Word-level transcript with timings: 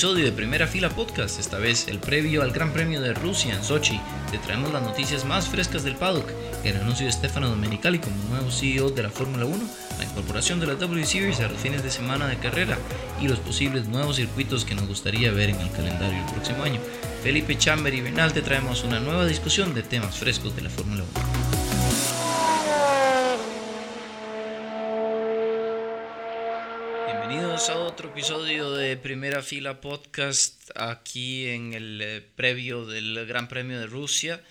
episodio 0.00 0.24
de 0.24 0.32
Primera 0.32 0.66
Fila 0.66 0.88
Podcast, 0.88 1.38
esta 1.38 1.58
vez 1.58 1.86
el 1.86 1.98
previo 1.98 2.40
al 2.40 2.52
Gran 2.52 2.72
Premio 2.72 3.02
de 3.02 3.12
Rusia 3.12 3.54
en 3.54 3.62
Sochi. 3.62 4.00
Te 4.30 4.38
traemos 4.38 4.72
las 4.72 4.82
noticias 4.82 5.26
más 5.26 5.46
frescas 5.46 5.84
del 5.84 5.94
paddock, 5.94 6.26
el 6.64 6.78
anuncio 6.78 7.04
de 7.04 7.12
Stefano 7.12 7.50
Domenicali 7.50 7.98
como 7.98 8.16
nuevo 8.30 8.50
CEO 8.50 8.88
de 8.88 9.02
la 9.02 9.10
Fórmula 9.10 9.44
1, 9.44 9.58
la 9.98 10.04
incorporación 10.06 10.58
de 10.58 10.68
la 10.68 10.76
W 10.76 11.04
Series 11.04 11.40
a 11.40 11.48
los 11.48 11.60
fines 11.60 11.82
de 11.82 11.90
semana 11.90 12.28
de 12.28 12.38
carrera 12.38 12.78
y 13.20 13.28
los 13.28 13.40
posibles 13.40 13.88
nuevos 13.88 14.16
circuitos 14.16 14.64
que 14.64 14.74
nos 14.74 14.88
gustaría 14.88 15.32
ver 15.32 15.50
en 15.50 15.60
el 15.60 15.70
calendario 15.70 16.18
el 16.18 16.32
próximo 16.32 16.62
año. 16.62 16.80
Felipe 17.22 17.58
Chamber 17.58 17.92
y 17.92 18.00
Bernal 18.00 18.32
te 18.32 18.40
traemos 18.40 18.84
una 18.84 19.00
nueva 19.00 19.26
discusión 19.26 19.74
de 19.74 19.82
temas 19.82 20.16
frescos 20.16 20.56
de 20.56 20.62
la 20.62 20.70
Fórmula 20.70 21.04
1. 21.14 21.29
A 27.68 27.78
otro 27.78 28.08
episodio 28.08 28.72
de 28.72 28.96
Primera 28.96 29.42
Fila 29.42 29.82
Podcast 29.82 30.70
aquí 30.76 31.46
en 31.46 31.74
el 31.74 32.00
eh, 32.00 32.22
previo 32.34 32.86
del 32.86 33.26
Gran 33.26 33.48
Premio 33.48 33.78
de 33.78 33.86
Rusia 33.86 34.42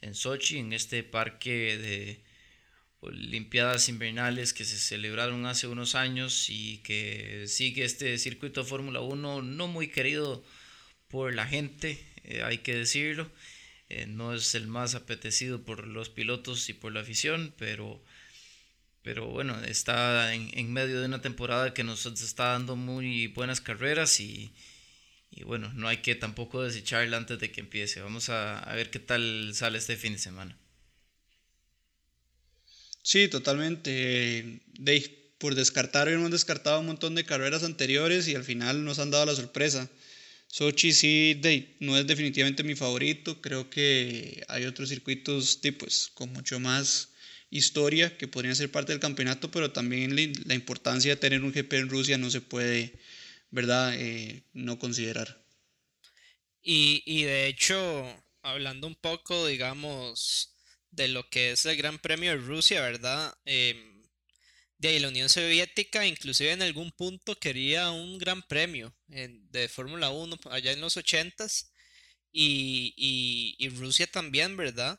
en 0.00 0.14
Sochi, 0.14 0.60
en 0.60 0.72
este 0.72 1.02
parque 1.02 1.76
de 1.76 2.20
Olimpiadas 3.00 3.90
Invernales 3.90 4.54
que 4.54 4.64
se 4.64 4.78
celebraron 4.78 5.44
hace 5.44 5.66
unos 5.66 5.94
años 5.94 6.46
y 6.48 6.78
que 6.78 7.44
sigue 7.48 7.84
este 7.84 8.16
circuito 8.16 8.64
Fórmula 8.64 9.00
1 9.00 9.42
no 9.42 9.66
muy 9.66 9.88
querido 9.88 10.42
por 11.08 11.34
la 11.34 11.46
gente, 11.46 12.02
eh, 12.24 12.42
hay 12.44 12.58
que 12.58 12.74
decirlo. 12.74 13.30
Eh, 13.90 14.06
no 14.06 14.32
es 14.32 14.54
el 14.54 14.68
más 14.68 14.94
apetecido 14.94 15.62
por 15.66 15.86
los 15.86 16.08
pilotos 16.08 16.70
y 16.70 16.72
por 16.72 16.94
la 16.94 17.00
afición, 17.00 17.52
pero 17.58 18.02
pero 19.04 19.26
bueno, 19.26 19.62
está 19.66 20.32
en, 20.32 20.72
medio 20.72 20.98
de 20.98 21.06
una 21.06 21.20
temporada 21.20 21.74
que 21.74 21.84
nos 21.84 22.06
está 22.06 22.52
dando 22.52 22.74
muy 22.74 23.26
buenas 23.26 23.60
carreras 23.60 24.18
y, 24.18 24.50
bueno, 25.44 25.70
no 25.74 25.88
hay 25.88 25.98
que 25.98 26.14
tampoco 26.14 26.62
desecharla 26.62 27.18
antes 27.18 27.38
de 27.38 27.52
que 27.52 27.60
empiece. 27.60 28.00
Vamos 28.00 28.30
a, 28.30 28.64
ver 28.74 28.90
qué 28.90 28.98
tal 29.00 29.52
sale 29.52 29.76
este 29.76 29.98
fin 29.98 30.14
de 30.14 30.18
semana. 30.18 30.58
Sí, 33.02 33.28
totalmente. 33.28 34.62
De, 34.78 35.34
por 35.36 35.54
descartar, 35.54 36.08
hemos 36.08 36.30
descartado 36.30 36.80
un 36.80 36.86
montón 36.86 37.14
de 37.14 37.26
carreras 37.26 37.62
anteriores 37.62 38.26
y 38.26 38.34
al 38.34 38.44
final 38.44 38.86
nos 38.86 38.98
han 39.00 39.10
dado 39.10 39.26
la 39.26 39.34
sorpresa. 39.34 39.90
Sochi 40.46 40.94
sí, 40.94 41.34
de, 41.34 41.76
no 41.80 41.98
es 41.98 42.06
definitivamente 42.06 42.64
mi 42.64 42.74
favorito. 42.74 43.42
Creo 43.42 43.68
que 43.68 44.42
hay 44.48 44.64
otros 44.64 44.88
circuitos 44.88 45.60
pues, 45.78 46.10
con 46.14 46.32
mucho 46.32 46.58
más 46.58 47.10
historia 47.54 48.16
que 48.18 48.26
podrían 48.26 48.56
ser 48.56 48.70
parte 48.70 48.92
del 48.92 49.00
campeonato, 49.00 49.50
pero 49.50 49.70
también 49.70 50.16
la 50.16 50.54
importancia 50.54 51.12
de 51.12 51.20
tener 51.20 51.42
un 51.42 51.52
GP 51.52 51.72
en 51.74 51.88
Rusia 51.88 52.18
no 52.18 52.28
se 52.28 52.40
puede, 52.40 52.98
¿verdad?, 53.50 53.94
eh, 53.94 54.42
no 54.52 54.78
considerar. 54.80 55.46
Y, 56.62 57.22
de 57.24 57.46
hecho, 57.46 57.78
hablando 58.42 58.86
un 58.88 58.96
poco, 58.96 59.46
digamos, 59.46 60.56
de 60.90 61.08
lo 61.08 61.28
que 61.30 61.52
es 61.52 61.64
el 61.66 61.76
Gran 61.76 61.98
Premio 61.98 62.32
de 62.32 62.38
Rusia, 62.38 62.80
¿verdad? 62.80 63.32
Em, 63.44 64.02
de 64.78 64.98
la 65.00 65.08
Unión 65.08 65.28
Soviética 65.28 66.06
inclusive 66.06 66.52
en 66.52 66.62
algún 66.62 66.90
punto 66.92 67.38
quería 67.38 67.90
un 67.90 68.18
gran 68.18 68.42
premio 68.42 68.94
de 69.06 69.68
Fórmula 69.68 70.10
1 70.10 70.36
allá 70.50 70.72
en 70.72 70.80
los 70.80 70.96
80s 70.96 71.70
y, 72.32 73.54
y 73.58 73.68
Rusia 73.70 74.06
también, 74.06 74.56
¿verdad? 74.56 74.98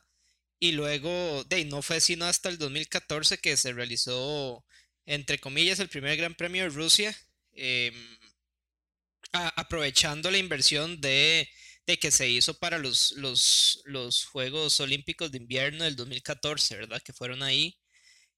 Y 0.58 0.72
luego, 0.72 1.44
de 1.44 1.64
no 1.66 1.82
fue 1.82 2.00
sino 2.00 2.24
hasta 2.24 2.48
el 2.48 2.58
2014 2.58 3.38
que 3.38 3.56
se 3.56 3.72
realizó, 3.72 4.64
entre 5.04 5.38
comillas, 5.38 5.80
el 5.80 5.88
primer 5.88 6.16
Gran 6.16 6.34
Premio 6.34 6.64
de 6.64 6.70
Rusia, 6.70 7.16
em, 7.52 7.94
aprovechando 9.32 10.30
la 10.30 10.38
inversión 10.38 11.00
de, 11.00 11.48
que 12.00 12.10
se 12.10 12.28
hizo 12.28 12.58
para 12.58 12.78
los, 12.78 13.12
los, 13.12 13.82
los, 13.84 14.24
Juegos 14.26 14.80
Olímpicos 14.80 15.30
de 15.30 15.38
Invierno 15.38 15.84
del 15.84 15.96
2014, 15.96 16.76
¿verdad? 16.76 17.02
Que 17.02 17.12
fueron 17.12 17.42
ahí. 17.42 17.76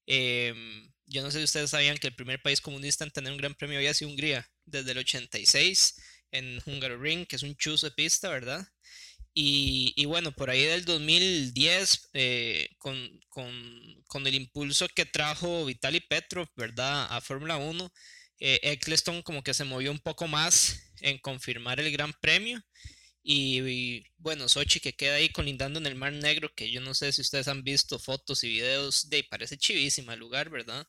Em, 0.07 0.91
yo 1.05 1.23
no 1.23 1.31
sé 1.31 1.39
si 1.39 1.45
ustedes 1.45 1.71
sabían 1.71 1.97
que 1.97 2.07
el 2.07 2.15
primer 2.15 2.41
país 2.41 2.61
comunista 2.61 3.03
en 3.03 3.11
tener 3.11 3.31
un 3.31 3.37
Gran 3.37 3.55
Premio 3.55 3.77
había 3.77 3.93
sido 3.93 4.11
Hungría, 4.11 4.49
desde 4.65 4.91
el 4.91 4.99
86 4.99 5.95
en 6.31 6.61
Hungaroring, 6.65 7.25
que 7.25 7.35
es 7.37 7.43
un 7.43 7.55
chuzo 7.55 7.87
de 7.87 7.95
pista, 7.95 8.29
¿verdad? 8.29 8.67
Y, 9.41 10.03
bueno, 10.05 10.33
por 10.33 10.49
ahí 10.49 10.65
del 10.65 10.83
2010, 10.83 12.09
eh, 12.13 12.69
con, 12.77 13.21
con, 13.29 14.27
el 14.27 14.35
impulso 14.35 14.89
que 14.89 15.05
trajo 15.05 15.63
Vitaly 15.63 16.01
Petrov, 16.01 16.49
¿verdad? 16.57 17.07
A 17.09 17.21
Fórmula 17.21 17.55
1, 17.55 17.89
eh, 18.39 18.59
Eccleston 18.63 19.21
como 19.21 19.41
que 19.41 19.53
se 19.53 19.63
movió 19.63 19.91
un 19.91 19.99
poco 19.99 20.27
más 20.27 20.91
en 20.99 21.19
confirmar 21.19 21.79
el 21.79 21.89
Gran 21.93 22.11
Premio. 22.19 22.61
Y, 23.23 24.03
bueno, 24.17 24.49
Sochi 24.49 24.81
que 24.81 24.93
queda 24.93 25.15
ahí 25.15 25.29
colindando 25.29 25.79
en 25.79 25.85
el 25.85 25.95
Mar 25.95 26.11
Negro, 26.11 26.53
que 26.53 26.69
yo 26.69 26.81
no 26.81 26.93
sé 26.93 27.13
si 27.13 27.21
ustedes 27.21 27.47
han 27.47 27.63
visto 27.63 27.97
fotos 27.97 28.43
y 28.43 28.49
videos, 28.49 29.09
de 29.09 29.23
parece 29.23 29.57
chivísima 29.57 30.15
el 30.15 30.19
lugar, 30.19 30.49
¿verdad? 30.49 30.85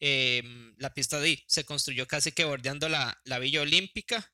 Em, 0.00 0.74
la 0.78 0.92
pista 0.92 1.20
de 1.20 1.42
se 1.46 1.64
construyó 1.64 2.06
casi 2.08 2.32
que 2.32 2.44
bordeando 2.44 2.88
la, 2.88 3.20
la 3.24 3.38
Villa 3.38 3.62
Olímpica 3.62 4.32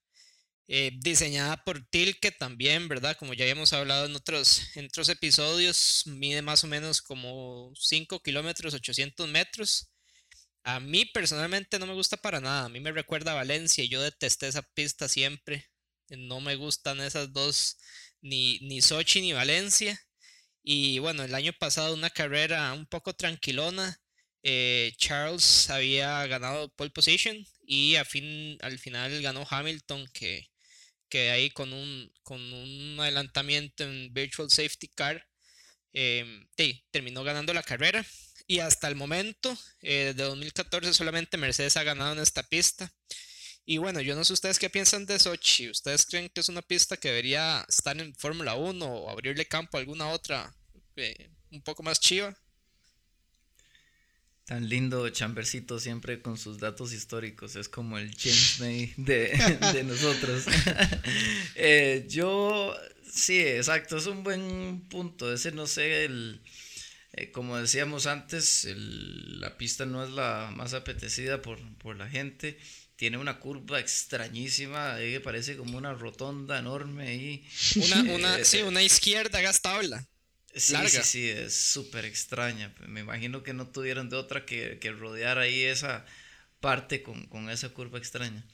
eh, 0.74 0.90
diseñada 1.02 1.62
por 1.64 1.84
Tilke 1.90 2.30
también, 2.32 2.88
¿verdad? 2.88 3.14
Como 3.18 3.34
ya 3.34 3.44
habíamos 3.44 3.74
hablado 3.74 4.06
en 4.06 4.16
otros, 4.16 4.62
episodios, 5.10 6.04
mide 6.06 6.40
más 6.40 6.64
o 6.64 6.66
menos 6.66 7.02
como 7.02 7.72
5 7.76 8.22
kilómetros, 8.22 8.72
800 8.72 9.28
metros. 9.28 9.90
A 10.64 10.80
mí 10.80 11.04
personalmente 11.04 11.78
no 11.78 11.86
me 11.86 11.92
gusta 11.94 12.16
para 12.16 12.40
nada, 12.40 12.64
a 12.66 12.68
mí 12.70 12.80
me 12.80 12.90
recuerda 12.92 13.32
a 13.32 13.34
Valencia 13.34 13.84
y 13.84 13.90
yo 13.90 14.02
detesté 14.02 14.48
esa 14.48 14.62
pista 14.62 15.08
siempre. 15.08 15.66
No 16.08 16.40
me 16.40 16.56
gustan 16.56 17.00
esas 17.02 17.32
dos, 17.34 17.76
ni, 18.22 18.80
Sochi 18.80 19.20
ni 19.20 19.34
Valencia. 19.34 20.00
Y 20.62 21.00
bueno, 21.00 21.22
el 21.24 21.34
año 21.34 21.52
pasado 21.58 21.94
una 21.94 22.10
carrera 22.10 22.72
un 22.72 22.86
poco 22.86 23.14
tranquilona. 23.14 24.00
Eh, 24.42 24.92
Charles 24.98 25.70
había 25.70 26.26
ganado 26.28 26.70
pole 26.76 26.90
position 26.90 27.36
y 27.66 27.96
al 27.96 28.06
final 28.78 29.22
ganó 29.22 29.46
Hamilton, 29.50 30.08
que 30.14 30.51
que 31.12 31.30
ahí 31.30 31.50
con 31.50 31.74
un, 31.74 32.10
con 32.22 32.40
un 32.40 32.96
adelantamiento 32.98 33.84
en 33.84 34.14
Virtual 34.14 34.50
Safety 34.50 34.88
Car, 34.88 35.22
em, 35.92 36.48
terminó 36.90 37.22
ganando 37.22 37.52
la 37.52 37.62
carrera. 37.62 38.02
Y 38.46 38.60
hasta 38.60 38.88
el 38.88 38.94
momento, 38.94 39.54
eh, 39.82 40.14
de 40.16 40.24
2014, 40.24 40.94
solamente 40.94 41.36
Mercedes 41.36 41.76
ha 41.76 41.82
ganado 41.82 42.14
en 42.14 42.20
esta 42.20 42.42
pista. 42.42 42.90
Y 43.66 43.76
bueno, 43.76 44.00
yo 44.00 44.16
no 44.16 44.24
sé 44.24 44.32
ustedes 44.32 44.58
qué 44.58 44.70
piensan 44.70 45.04
de 45.04 45.18
Sochi. 45.18 45.68
¿Ustedes 45.68 46.06
creen 46.06 46.30
que 46.30 46.40
es 46.40 46.48
una 46.48 46.62
pista 46.62 46.96
que 46.96 47.08
debería 47.08 47.66
estar 47.68 48.00
en 48.00 48.14
Fórmula 48.14 48.54
1 48.54 48.86
o 48.86 49.10
abrirle 49.10 49.46
campo 49.46 49.76
a 49.76 49.80
alguna 49.80 50.08
otra 50.08 50.56
eh, 50.96 51.30
un 51.50 51.62
poco 51.62 51.82
más 51.82 52.00
chiva? 52.00 52.34
Tan 54.44 54.68
lindo 54.68 55.08
Chambercito 55.08 55.78
siempre 55.78 56.20
con 56.20 56.36
sus 56.36 56.58
datos 56.58 56.92
históricos, 56.92 57.54
es 57.54 57.68
como 57.68 57.96
el 57.96 58.12
James 58.16 58.56
May 58.58 58.92
de, 58.96 59.84
nosotros. 59.86 60.44
Eh, 61.54 62.06
yo, 62.08 62.74
sí, 63.08 63.38
exacto, 63.40 63.98
es 63.98 64.06
un 64.06 64.24
buen 64.24 64.80
punto. 64.88 65.32
Ese 65.32 65.52
no 65.52 65.66
sé, 65.66 66.04
el, 66.06 66.40
eh, 67.12 67.30
como 67.30 67.56
decíamos 67.56 68.06
antes, 68.06 68.66
la 68.74 69.56
pista 69.58 69.86
no 69.86 70.02
es 70.02 70.10
la 70.10 70.50
más 70.54 70.74
apetecida 70.74 71.42
por, 71.42 71.58
la 71.96 72.08
gente. 72.08 72.58
Tiene 72.96 73.18
una 73.18 73.38
curva 73.38 73.80
extrañísima, 73.80 74.96
que 74.96 75.20
parece 75.20 75.56
como 75.56 75.78
una 75.78 75.92
rotonda 75.94 76.58
enorme 76.58 77.08
ahí. 77.08 77.44
Una, 77.76 78.02
una, 78.14 78.38
eh, 78.38 78.44
sí, 78.44 78.62
una 78.62 78.82
izquierda 78.82 79.40
gastable. 79.40 80.06
Sí, 80.54 80.76
sí, 80.88 81.00
sí, 81.02 81.28
es 81.30 81.54
súper 81.54 82.04
extraña. 82.04 82.74
Me 82.86 83.00
imagino 83.00 83.42
que 83.42 83.54
no 83.54 83.68
tuvieron 83.68 84.10
de 84.10 84.16
otra 84.16 84.44
que, 84.44 84.78
rodear 84.98 85.38
ahí 85.38 85.62
esa 85.62 86.04
parte 86.60 87.02
con, 87.02 87.50
esa 87.50 87.70
curva 87.70 87.98
extraña. 87.98 88.44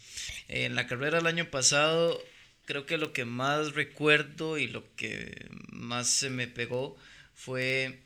En 0.49 0.75
la 0.75 0.87
carrera 0.87 1.19
del 1.19 1.27
año 1.27 1.51
pasado, 1.51 2.23
creo 2.65 2.87
que 2.87 2.99
lo 2.99 3.13
que 3.13 3.25
más 3.25 3.75
recuerdo 3.75 4.59
y 4.59 4.69
lo 4.69 4.95
que 4.95 5.49
más 5.71 6.09
se 6.09 6.31
me 6.31 6.47
pegó 6.47 6.97
fue 7.35 8.01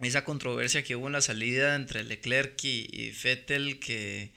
esa 0.00 0.24
controversia 0.24 0.84
que 0.84 0.96
hubo 0.96 1.06
en 1.08 1.14
la 1.14 1.20
salida 1.20 1.74
entre 1.74 2.04
Leclerc 2.04 2.62
y, 2.64 2.88
y 2.92 3.10
Vettel, 3.10 3.80
que, 3.80 4.32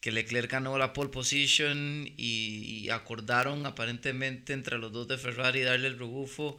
que 0.00 0.12
Leclerc 0.12 0.50
ganó 0.50 0.78
la 0.78 0.92
pole 0.92 1.10
position 1.10 2.08
y, 2.16 2.88
acordaron 2.90 3.66
aparentemente 3.66 4.52
entre 4.52 4.78
los 4.78 4.92
dos 4.92 5.08
de 5.08 5.18
Ferrari 5.18 5.62
darle 5.62 5.88
el 5.88 5.98
rebufo 5.98 6.58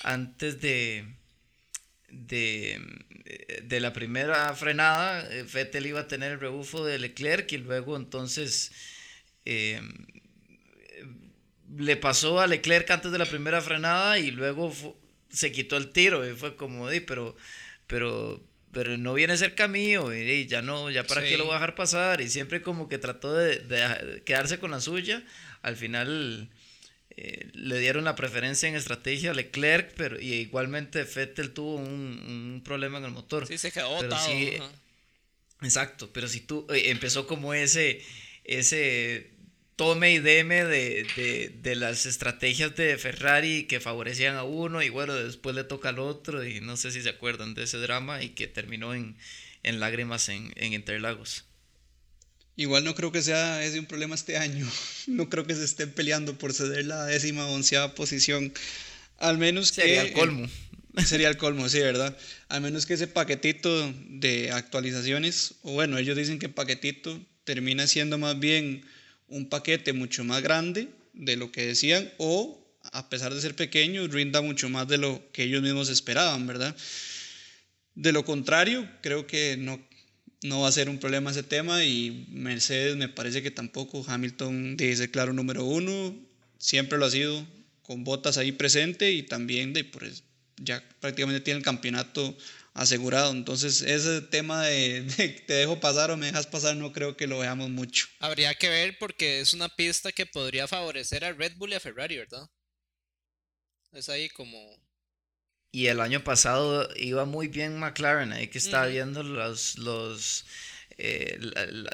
antes 0.00 0.60
de, 0.60 1.06
de, 2.12 2.80
de, 3.64 3.80
la 3.80 3.92
primera 3.92 4.54
frenada, 4.54 5.26
eh, 5.30 5.44
Vettel 5.52 5.86
iba 5.86 6.00
a 6.00 6.08
tener 6.08 6.32
el 6.32 6.40
rebufo 6.40 6.84
de 6.84 6.98
Leclerc 6.98 7.50
y 7.52 7.58
luego 7.58 7.96
entonces 7.96 8.72
eh, 9.44 9.80
le 11.76 11.96
pasó 11.96 12.40
a 12.40 12.46
Leclerc 12.46 12.90
antes 12.90 13.10
de 13.10 13.18
la 13.18 13.26
primera 13.26 13.60
frenada 13.60 14.18
y 14.18 14.30
luego 14.30 14.72
se 15.30 15.50
quitó 15.50 15.76
el 15.76 15.90
tiro 15.90 16.28
y 16.28 16.34
fue 16.34 16.56
como, 16.56 16.90
di, 16.90 17.00
pero, 17.00 17.34
pero, 17.86 18.42
pero 18.72 18.98
no 18.98 19.14
viene 19.14 19.36
cerca 19.38 19.66
mío 19.68 20.14
y, 20.14 20.46
ya 20.46 20.60
no, 20.60 20.90
ya 20.90 21.04
para 21.04 21.22
qué 21.22 21.38
lo 21.38 21.44
voy 21.44 21.52
a 21.52 21.56
dejar 21.56 21.74
pasar 21.74 22.20
y 22.20 22.28
siempre 22.28 22.60
como 22.60 22.88
que 22.88 22.98
trató 22.98 23.32
de, 23.32 23.58
de 23.60 24.22
quedarse 24.24 24.58
con 24.58 24.70
la 24.70 24.80
suya. 24.80 25.24
Al 25.62 25.76
final 25.76 26.50
eh, 27.16 27.50
le 27.52 27.78
dieron 27.78 28.04
la 28.04 28.14
preferencia 28.14 28.68
en 28.68 28.74
estrategia 28.74 29.32
a 29.32 29.34
Leclerc, 29.34 29.92
pero 29.96 30.20
y 30.20 30.32
igualmente 30.34 31.04
Vettel 31.04 31.52
tuvo 31.52 31.76
un, 31.76 32.62
problema 32.64 32.98
en 32.98 33.04
el 33.04 33.10
motor. 33.10 33.46
Sí, 33.46 33.58
se 33.58 33.70
quedó 33.70 34.00
Exacto, 35.60 36.12
pero 36.12 36.26
si 36.26 36.40
tú 36.40 36.66
eh, 36.70 36.90
empezó 36.90 37.26
como 37.26 37.54
ese, 37.54 38.02
ese 38.44 39.30
tome 39.76 40.12
y 40.12 40.18
deme 40.18 40.64
de, 40.64 41.52
de, 41.62 41.76
las 41.76 42.06
estrategias 42.06 42.74
de 42.76 42.96
Ferrari 42.98 43.64
que 43.64 43.78
favorecían 43.78 44.36
a 44.36 44.42
uno 44.42 44.82
y 44.82 44.88
bueno, 44.88 45.14
después 45.14 45.54
le 45.54 45.64
toca 45.64 45.90
al 45.90 45.98
otro 45.98 46.44
y 46.44 46.60
no 46.60 46.76
sé 46.76 46.90
si 46.90 47.02
se 47.02 47.10
acuerdan 47.10 47.54
de 47.54 47.64
ese 47.64 47.78
drama 47.78 48.22
y 48.22 48.30
que 48.30 48.48
terminó 48.48 48.94
en, 48.94 49.16
en 49.62 49.80
lágrimas 49.80 50.28
en, 50.28 50.52
en 50.56 50.72
Interlagos. 50.72 51.44
Igual 52.56 52.84
no 52.84 52.94
creo 52.94 53.12
que 53.12 53.22
sea 53.22 53.64
ese 53.64 53.78
un 53.78 53.86
problema 53.86 54.14
este 54.14 54.36
año. 54.36 54.68
No 55.06 55.28
creo 55.28 55.44
que 55.44 55.54
se 55.54 55.64
estén 55.64 55.90
peleando 55.90 56.38
por 56.38 56.52
ceder 56.52 56.86
la 56.86 57.04
décima 57.06 57.46
o 57.46 57.54
onceava 57.54 57.94
posición. 57.94 58.52
Al 59.18 59.36
menos 59.36 59.72
que. 59.72 59.82
Sería 59.82 60.02
el 60.02 60.12
colmo. 60.12 60.48
Sería 61.06 61.28
el 61.28 61.36
colmo, 61.38 61.68
sí, 61.68 61.80
¿verdad? 61.80 62.16
Al 62.48 62.60
menos 62.60 62.86
que 62.86 62.94
ese 62.94 63.06
paquetito 63.06 63.92
de 64.08 64.52
actualizaciones, 64.52 65.54
o 65.62 65.72
bueno, 65.72 65.96
ellos 65.98 66.16
dicen 66.16 66.38
que 66.38 66.48
paquetito 66.48 67.18
termina 67.44 67.86
siendo 67.86 68.18
más 68.18 68.38
bien 68.38 68.84
un 69.28 69.48
paquete 69.48 69.94
mucho 69.94 70.22
más 70.22 70.42
grande 70.42 70.88
de 71.14 71.36
lo 71.36 71.50
que 71.50 71.66
decían, 71.66 72.12
o 72.18 72.62
a 72.92 73.08
pesar 73.08 73.32
de 73.32 73.40
ser 73.40 73.54
pequeño, 73.54 74.06
rinda 74.06 74.42
mucho 74.42 74.68
más 74.68 74.86
de 74.86 74.98
lo 74.98 75.22
que 75.32 75.44
ellos 75.44 75.62
mismos 75.62 75.88
esperaban, 75.88 76.46
¿verdad? 76.46 76.76
De 77.94 78.12
lo 78.12 78.24
contrario, 78.24 78.88
creo 79.02 79.26
que 79.26 79.56
no, 79.58 79.80
no 80.42 80.60
va 80.60 80.68
a 80.68 80.72
ser 80.72 80.88
un 80.88 80.98
problema 80.98 81.30
ese 81.30 81.42
tema 81.42 81.84
y 81.84 82.26
Mercedes 82.30 82.96
me 82.96 83.08
parece 83.08 83.42
que 83.42 83.50
tampoco. 83.50 84.04
Hamilton 84.06 84.76
dice 84.76 85.10
claro 85.10 85.32
número 85.32 85.64
uno, 85.64 86.14
siempre 86.58 86.98
lo 86.98 87.06
ha 87.06 87.10
sido, 87.10 87.46
con 87.82 88.04
botas 88.04 88.38
ahí 88.38 88.52
presente 88.52 89.12
y 89.12 89.22
también 89.22 89.72
de, 89.72 89.84
pues, 89.84 90.24
ya 90.56 90.82
prácticamente 91.00 91.40
tiene 91.40 91.58
el 91.58 91.64
campeonato 91.64 92.36
asegurado. 92.74 93.32
Entonces, 93.32 93.82
ese 93.82 94.20
tema 94.22 94.62
de, 94.66 95.02
te 95.46 95.52
dejo 95.54 95.80
pasar 95.80 96.10
o 96.10 96.16
me 96.16 96.26
dejas 96.26 96.46
pasar, 96.46 96.76
no 96.76 96.92
creo 96.92 97.16
que 97.16 97.26
lo 97.26 97.38
veamos 97.38 97.70
mucho. 97.70 98.06
Habría 98.18 98.54
que 98.54 98.68
ver 98.68 98.98
porque 98.98 99.40
es 99.40 99.54
una 99.54 99.68
pista 99.68 100.12
que 100.12 100.26
podría 100.26 100.66
favorecer 100.66 101.24
a 101.24 101.32
Red 101.32 101.56
Bull 101.56 101.72
y 101.72 101.74
a 101.74 101.80
Ferrari, 101.80 102.16
¿verdad? 102.18 102.48
Es 103.92 104.08
ahí 104.08 104.28
como. 104.30 104.58
Y 105.72 105.86
el 105.86 106.00
año 106.00 106.22
pasado 106.22 106.86
iba 106.96 107.24
muy 107.24 107.48
bien 107.48 107.78
McLaren, 107.78 108.32
ahí 108.32 108.48
que 108.48 108.58
está 108.58 108.84
viendo 108.84 109.22
los, 109.22 109.78
los, 109.78 110.44
eh, 110.98 111.38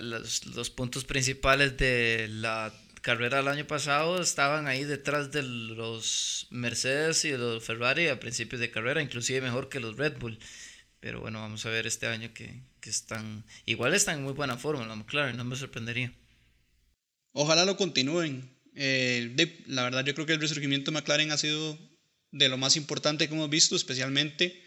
los, 0.00 0.46
los 0.46 0.70
puntos 0.70 1.04
principales 1.04 1.76
de 1.76 2.26
la 2.28 2.74
carrera 3.02 3.38
del 3.38 3.48
año 3.48 3.66
pasado 3.68 4.20
estaban 4.20 4.66
ahí 4.66 4.82
detrás 4.82 5.30
de 5.30 5.44
los 5.44 6.48
Mercedes 6.50 7.24
y 7.24 7.30
los 7.36 7.62
Ferrari 7.62 8.08
a 8.08 8.18
principios 8.20 8.60
de 8.60 8.70
carrera, 8.72 9.00
inclusive 9.00 9.40
mejor 9.40 9.68
que 9.68 9.78
los 9.78 9.96
Red 9.96 10.18
Bull. 10.18 10.38
Pero 11.00 11.20
bueno, 11.20 11.40
vamos 11.40 11.64
a 11.64 11.70
ver 11.70 11.86
este 11.86 12.06
año 12.08 12.34
que, 12.34 12.60
están, 12.82 13.44
igual 13.64 13.94
están 13.94 14.18
en 14.18 14.24
muy 14.24 14.32
buena 14.32 14.56
forma, 14.56 14.86
la 14.86 14.96
McLaren, 14.96 15.36
no 15.36 15.44
me 15.44 15.56
sorprendería. 15.56 16.12
Ojalá 17.32 17.64
lo 17.64 17.76
continúen. 17.76 18.50
Eh, 18.74 19.62
la 19.66 19.84
verdad 19.84 20.04
yo 20.04 20.14
creo 20.14 20.26
que 20.26 20.32
el 20.32 20.40
resurgimiento 20.40 20.90
de 20.90 20.98
McLaren 20.98 21.30
ha 21.30 21.38
sido 21.38 21.78
de 22.30 22.48
lo 22.48 22.56
más 22.56 22.76
importante 22.76 23.28
que 23.28 23.34
hemos 23.34 23.50
visto, 23.50 23.76
especialmente 23.76 24.62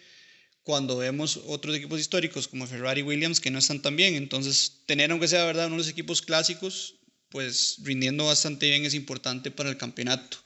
cuando 0.64 0.98
vemos 0.98 1.40
otros 1.48 1.76
equipos 1.76 2.00
históricos 2.00 2.48
como 2.48 2.68
Ferrari 2.68 3.02
y 3.02 3.04
Williams 3.04 3.40
que 3.40 3.52
no 3.52 3.60
están 3.60 3.82
tan 3.82 3.96
bien. 3.96 4.16
Entonces, 4.16 4.84
tener 4.86 5.12
aunque 5.12 5.28
sea 5.28 5.46
verdad 5.46 5.68
uno 5.68 5.76
de 5.76 5.80
los 5.80 5.90
equipos 5.90 6.22
clásicos 6.22 6.96
pues 7.32 7.78
rindiendo 7.84 8.26
bastante 8.26 8.70
bien 8.70 8.86
es 8.86 8.94
importante 8.94 9.50
para 9.50 9.70
el 9.70 9.78
campeonato. 9.78 10.38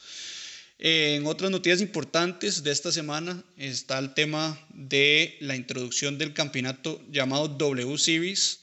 En 0.78 1.26
otras 1.26 1.52
noticias 1.52 1.82
importantes 1.82 2.64
de 2.64 2.72
esta 2.72 2.92
semana 2.92 3.44
está 3.58 3.98
el 3.98 4.14
tema 4.14 4.60
de 4.70 5.38
la 5.40 5.56
introducción 5.56 6.18
del 6.18 6.34
campeonato 6.34 7.02
llamado 7.10 7.48
W 7.48 7.98
Series 7.98 8.62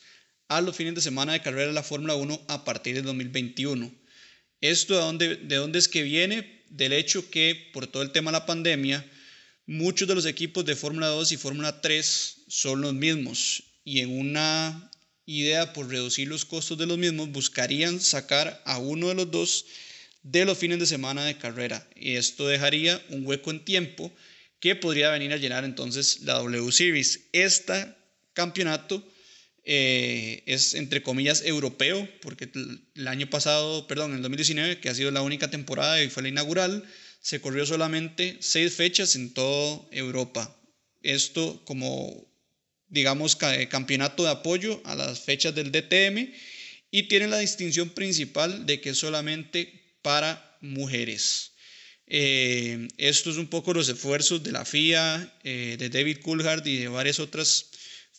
a 0.48 0.60
los 0.60 0.76
fines 0.76 0.94
de 0.94 1.00
semana 1.00 1.32
de 1.32 1.40
carrera 1.40 1.68
de 1.68 1.72
la 1.72 1.82
Fórmula 1.82 2.14
1 2.14 2.44
a 2.48 2.64
partir 2.64 2.94
de 2.94 3.02
2021. 3.02 3.92
¿Esto 4.60 4.94
de 4.94 5.00
dónde, 5.00 5.36
de 5.36 5.56
dónde 5.56 5.78
es 5.78 5.88
que 5.88 6.02
viene? 6.02 6.61
Del 6.72 6.94
hecho 6.94 7.28
que 7.28 7.70
por 7.74 7.86
todo 7.86 8.02
el 8.02 8.12
tema 8.12 8.30
de 8.30 8.38
la 8.38 8.46
pandemia, 8.46 9.04
muchos 9.66 10.08
de 10.08 10.14
los 10.14 10.24
equipos 10.24 10.64
de 10.64 10.74
Fórmula 10.74 11.08
2 11.08 11.32
y 11.32 11.36
Fórmula 11.36 11.82
3 11.82 12.36
son 12.48 12.80
los 12.80 12.94
mismos 12.94 13.62
y 13.84 14.00
en 14.00 14.18
una 14.18 14.90
idea 15.26 15.74
por 15.74 15.90
reducir 15.90 16.28
los 16.28 16.46
costos 16.46 16.78
de 16.78 16.86
los 16.86 16.96
mismos, 16.96 17.30
buscarían 17.30 18.00
sacar 18.00 18.62
a 18.64 18.78
uno 18.78 19.08
de 19.08 19.14
los 19.16 19.30
dos 19.30 19.66
de 20.22 20.46
los 20.46 20.56
fines 20.56 20.78
de 20.78 20.86
semana 20.86 21.26
de 21.26 21.36
carrera. 21.36 21.86
Y 21.94 22.14
esto 22.14 22.48
dejaría 22.48 23.04
un 23.10 23.26
hueco 23.26 23.50
en 23.50 23.66
tiempo 23.66 24.10
que 24.58 24.74
podría 24.74 25.10
venir 25.10 25.34
a 25.34 25.36
llenar 25.36 25.64
entonces 25.64 26.20
la 26.22 26.34
W 26.34 26.72
Series. 26.72 27.28
Este 27.32 27.94
campeonato 28.32 29.06
eh, 29.64 30.42
es 30.46 30.74
entre 30.74 31.02
comillas 31.02 31.42
europeo, 31.44 32.08
porque 32.20 32.50
el 32.94 33.08
año 33.08 33.28
pasado, 33.30 33.86
perdón, 33.86 34.14
el 34.14 34.22
2019, 34.22 34.80
que 34.80 34.88
ha 34.88 34.94
sido 34.94 35.10
la 35.10 35.22
única 35.22 35.50
temporada 35.50 36.02
y 36.02 36.10
fue 36.10 36.22
la 36.22 36.30
inaugural, 36.30 36.84
se 37.20 37.40
corrió 37.40 37.64
solamente 37.66 38.36
seis 38.40 38.74
fechas 38.74 39.14
en 39.16 39.32
toda 39.32 39.80
Europa. 39.92 40.56
Esto 41.02 41.62
como 41.64 42.32
digamos, 42.92 43.38
eh, 43.40 43.68
campeonato 43.68 44.22
de 44.22 44.30
apoyo 44.30 44.80
a 44.84 44.94
las 44.94 45.20
fechas 45.20 45.54
del 45.54 45.72
DTM 45.72 46.30
y 46.90 47.04
tiene 47.04 47.26
la 47.26 47.38
distinción 47.38 47.88
principal 47.88 48.66
de 48.66 48.82
que 48.82 48.90
es 48.90 48.98
solamente 48.98 49.96
para 50.02 50.58
mujeres. 50.60 51.52
Eh, 52.06 52.88
esto 52.98 53.30
es 53.30 53.38
un 53.38 53.46
poco 53.46 53.72
los 53.72 53.88
esfuerzos 53.88 54.42
de 54.42 54.52
la 54.52 54.66
FIA, 54.66 55.34
eh, 55.42 55.76
de 55.78 55.88
David 55.88 56.18
Coulthard 56.18 56.66
y 56.66 56.76
de 56.76 56.88
varias 56.88 57.18
otras 57.18 57.70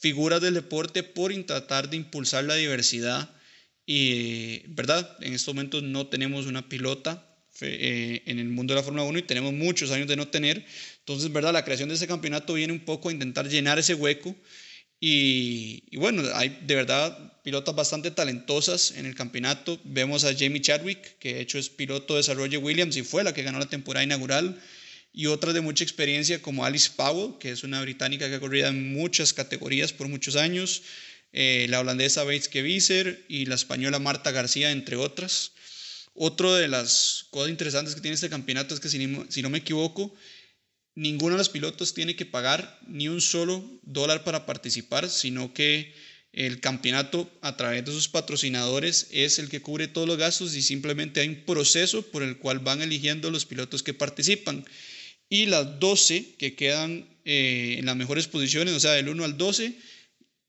figuras 0.04 0.42
del 0.42 0.56
deporte 0.56 1.02
por 1.02 1.34
tratar 1.46 1.90
de 1.90 1.96
impulsar 1.96 2.44
la 2.44 2.56
diversidad. 2.56 3.30
Y, 3.86 4.60
¿verdad? 4.68 5.18
En 5.22 5.32
estos 5.32 5.56
momentos 5.56 5.82
no 5.82 6.08
tenemos 6.08 6.46
una 6.46 6.68
pilota 6.68 7.26
en 7.62 8.38
el 8.38 8.50
mundo 8.50 8.74
de 8.74 8.82
la 8.82 8.84
Fórmula 8.84 9.06
1 9.06 9.20
y 9.20 9.22
tenemos 9.22 9.54
muchos 9.54 9.92
años 9.92 10.10
de 10.10 10.18
no 10.18 10.28
tener. 10.28 10.66
Entonces, 11.00 11.32
¿verdad? 11.32 11.54
La 11.54 11.64
creación 11.64 11.88
de 11.88 11.96
ese 11.96 12.06
campeonato 12.06 12.56
viene 12.56 12.74
un 12.74 12.84
poco 12.84 13.08
a 13.08 13.14
intentar 13.14 13.48
llenar 13.48 13.80
ese 13.80 13.94
hueco 13.94 14.36
y, 15.00 15.96
bueno, 15.96 16.22
hay 16.34 16.50
de 16.68 16.76
verdad 16.76 17.42
pilotas 17.42 17.74
bastante 17.74 18.12
talentosas 18.12 18.92
en 18.92 19.06
el 19.06 19.16
campeonato. 19.16 19.80
Vemos 19.86 20.26
a 20.26 20.34
Jamie 20.38 20.62
Chadwick, 20.62 21.18
que 21.20 21.36
de 21.36 21.42
hecho 21.42 21.58
es 21.58 21.70
piloto 21.70 22.16
de 22.16 22.20
desarrollo 22.20 22.60
Williams 22.60 22.98
y 22.98 23.04
fue 23.04 23.24
la 23.24 23.34
que 23.34 23.44
ganó 23.44 23.58
la 23.58 23.70
temporada 23.70 24.04
inaugural. 24.04 24.62
Y 25.14 25.28
otras 25.28 25.54
de 25.54 25.62
mucha 25.62 25.84
experiencia 25.84 26.42
como 26.42 26.66
Alice 26.66 26.90
Powell, 26.96 27.38
que 27.40 27.52
es 27.52 27.64
una 27.64 27.80
británica 27.82 28.28
que 28.28 28.36
ha 28.36 28.40
corrido 28.40 28.68
en 28.68 28.94
muchas 28.94 29.32
categorías 29.32 29.94
por 29.94 30.08
muchos 30.08 30.36
años. 30.36 30.82
Eh, 31.32 31.68
la 31.70 31.80
holandesa 31.80 32.24
Bates 32.24 32.50
Wieser 32.54 33.24
y 33.28 33.46
la 33.46 33.56
española 33.56 34.00
Marta 34.00 34.32
García, 34.32 34.72
entre 34.72 34.96
otras. 34.96 35.52
Otro 36.16 36.56
de 36.56 36.68
las 36.68 37.28
cosas 37.30 37.50
interesantes 37.50 37.94
que 37.94 38.02
tiene 38.02 38.16
este 38.16 38.30
campeonato 38.30 38.74
es 38.74 38.80
que, 38.80 38.90
si, 38.90 39.00
si 39.30 39.42
no 39.44 39.52
me 39.52 39.60
equivoco, 39.60 40.16
ninguno 40.96 41.36
de 41.36 41.40
los 41.40 41.50
pilotos 41.50 41.94
tiene 41.94 42.16
que 42.16 42.26
pagar 42.26 42.80
ni 42.88 43.08
un 43.08 43.22
solo 43.22 43.64
dólar 43.84 44.24
para 44.24 44.48
participar, 44.48 45.10
sino 45.10 45.54
que 45.54 45.94
el 46.34 46.60
campeonato 46.60 47.32
a 47.42 47.56
través 47.56 47.86
de 47.86 47.92
sus 47.92 48.08
patrocinadores 48.10 49.08
es 49.12 49.38
el 49.38 49.50
que 49.50 49.62
cubre 49.62 49.88
todos 49.88 50.08
los 50.08 50.18
gastos 50.18 50.56
y 50.56 50.64
simplemente 50.64 51.20
hay 51.20 51.30
un 51.30 51.46
proceso 51.46 52.02
por 52.02 52.24
el 52.24 52.38
cual 52.38 52.60
van 52.60 52.82
eligiendo 52.82 53.30
los 53.30 53.46
pilotos 53.46 53.84
que 53.84 53.94
participan. 53.94 54.66
Y 55.34 55.48
las 55.48 55.80
12 55.80 56.36
que 56.38 56.56
quedan 56.56 57.10
eh, 57.26 57.78
en 57.80 57.88
las 57.88 57.96
mejores 57.96 58.28
posiciones, 58.28 58.76
o 58.76 58.80
sea, 58.80 58.92
del 58.92 59.10
1 59.10 59.24
al 59.24 59.36
12, 59.36 59.76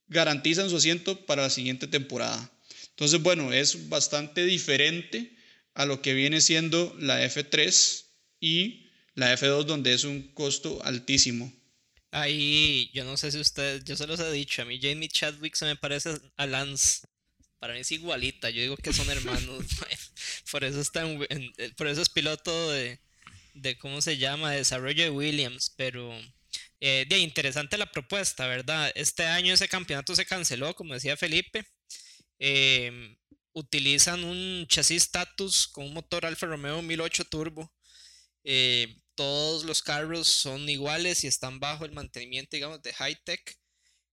garantizan 0.05 0.69
su 0.69 0.77
asiento 0.77 1.25
para 1.25 1.41
la 1.41 1.49
siguiente 1.49 1.87
temporada. 1.87 2.51
Entonces, 2.91 3.19
bueno, 3.23 3.51
es 3.51 3.89
bastante 3.89 4.45
diferente 4.45 5.35
a 5.73 5.87
lo 5.87 6.03
que 6.03 6.13
viene 6.13 6.39
siendo 6.39 6.95
la 6.99 7.25
F3 7.25 8.03
y 8.39 8.91
la 9.15 9.35
F2 9.35 9.63
donde 9.63 9.91
es 9.91 10.03
un 10.03 10.21
costo 10.35 10.79
altísimo. 10.83 11.51
Ahí, 12.11 12.91
yo 12.93 13.05
no 13.05 13.17
sé 13.17 13.31
si 13.31 13.39
ustedes, 13.39 13.83
yo 13.85 13.95
se 13.95 14.05
los 14.05 14.19
he 14.19 14.31
dicho, 14.33 14.61
a 14.61 14.65
mí 14.65 14.77
Jamie 14.79 15.09
Chadwick 15.09 15.55
se 15.55 15.65
me 15.65 15.75
parece 15.75 16.11
a 16.37 16.45
Lance. 16.45 17.07
Para 17.57 17.73
mí 17.73 17.79
es 17.79 17.91
igualita, 17.91 18.51
yo 18.51 18.61
digo 18.61 18.77
que 18.77 18.93
son 18.93 19.09
hermanos. 19.09 19.65
por 20.51 20.63
eso 20.63 20.79
está 20.79 21.03
por 21.75 21.87
eso 21.87 22.03
es 22.03 22.09
piloto 22.09 22.71
de, 22.71 22.99
de 23.55 23.77
¿cómo 23.77 24.01
se 24.01 24.17
llama? 24.17 24.51
desarrollo 24.51 25.03
de 25.03 25.09
Williams, 25.09 25.73
pero 25.77 26.11
eh, 26.79 27.05
de 27.09 27.19
interesante 27.19 27.77
la 27.77 27.91
propuesta, 27.91 28.47
¿verdad? 28.47 28.91
Este 28.95 29.23
año 29.25 29.53
ese 29.53 29.67
campeonato 29.67 30.15
se 30.15 30.25
canceló, 30.25 30.75
como 30.75 30.93
decía 30.93 31.17
Felipe. 31.17 31.65
Em, 32.39 33.15
utilizan 33.53 34.23
un 34.23 34.67
chasis 34.67 35.03
status 35.03 35.67
con 35.67 35.85
un 35.85 35.93
motor 35.93 36.25
Alfa 36.25 36.47
Romeo 36.47 36.81
1008 36.81 37.25
turbo. 37.25 37.73
Eh, 38.43 38.97
todos 39.15 39.63
los 39.65 39.81
carros 39.81 40.27
son 40.27 40.69
iguales 40.69 41.23
y 41.23 41.27
están 41.27 41.59
bajo 41.59 41.85
el 41.85 41.93
mantenimiento, 41.93 42.55
digamos, 42.57 42.81
de 42.83 42.93
high 42.93 43.17
tech. 43.23 43.41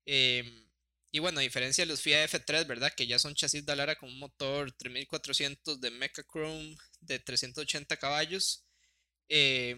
Em, 0.07 0.67
y 1.13 1.19
bueno, 1.19 1.41
a 1.41 1.43
diferencia 1.43 1.85
de 1.85 1.89
los 1.89 2.01
FIA 2.03 2.25
F3, 2.25 2.67
¿verdad? 2.67 2.93
Que 2.97 3.07
ya 3.07 3.19
son 3.19 3.35
chasis 3.35 3.67
de 3.67 3.73
Alara 3.73 3.97
con 3.97 4.09
un 4.11 4.19
motor 4.19 4.73
3400 4.73 5.81
de 5.81 5.91
Mecha 5.91 6.23
Chrome 6.25 6.77
de 7.01 7.19
380 7.19 7.97
caballos. 7.99 8.65
Eh, 9.29 9.77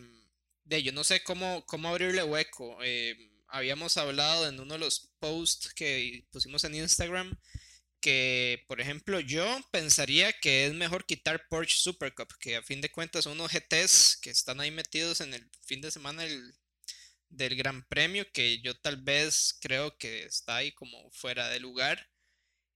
de 0.65 0.83
yo 0.83 0.93
no 0.93 1.05
sé 1.05 1.23
cómo, 1.23 1.65
cómo 1.67 1.89
abrirle 1.89 2.23
hueco. 2.25 2.79
Eh, 2.83 3.17
habíamos 3.49 3.97
hablado 3.97 4.49
en 4.49 4.59
uno 4.61 4.75
de 4.75 4.81
los 4.81 5.13
posts 5.21 5.73
que 5.75 6.27
pusimos 6.31 6.65
en 6.65 6.75
Instagram 6.75 7.39
que, 8.05 8.63
por 8.69 8.83
ejemplo, 8.83 9.19
yo 9.19 9.47
pensaría 9.71 10.31
que 10.35 10.67
es 10.67 10.75
mejor 10.75 11.07
quitar 11.07 11.49
Porsche 11.49 11.79
Super 11.79 12.15
Cup, 12.15 12.29
que 12.39 12.57
a 12.57 12.63
fin 12.63 12.83
de 12.83 12.91
cuentas 12.91 13.25
son 13.25 13.33
unos 13.33 13.51
GTs 13.51 14.19
que 14.21 14.29
están 14.29 14.61
ahí 14.61 14.71
metidos 14.71 15.23
en 15.23 15.33
el 15.33 15.49
fin 15.67 15.81
de 15.81 15.91
semana 15.91 16.23
del, 16.23 16.55
del 17.31 17.57
Gran 17.57 17.83
Premio, 17.89 18.27
que 18.33 18.61
yo 18.61 18.79
tal 18.79 18.99
vez 18.99 19.57
creo 19.61 19.97
que 19.97 20.25
está 20.25 20.57
ahí 20.57 20.73
como 20.73 21.11
fuera 21.13 21.49
de 21.49 21.61
lugar. 21.61 22.11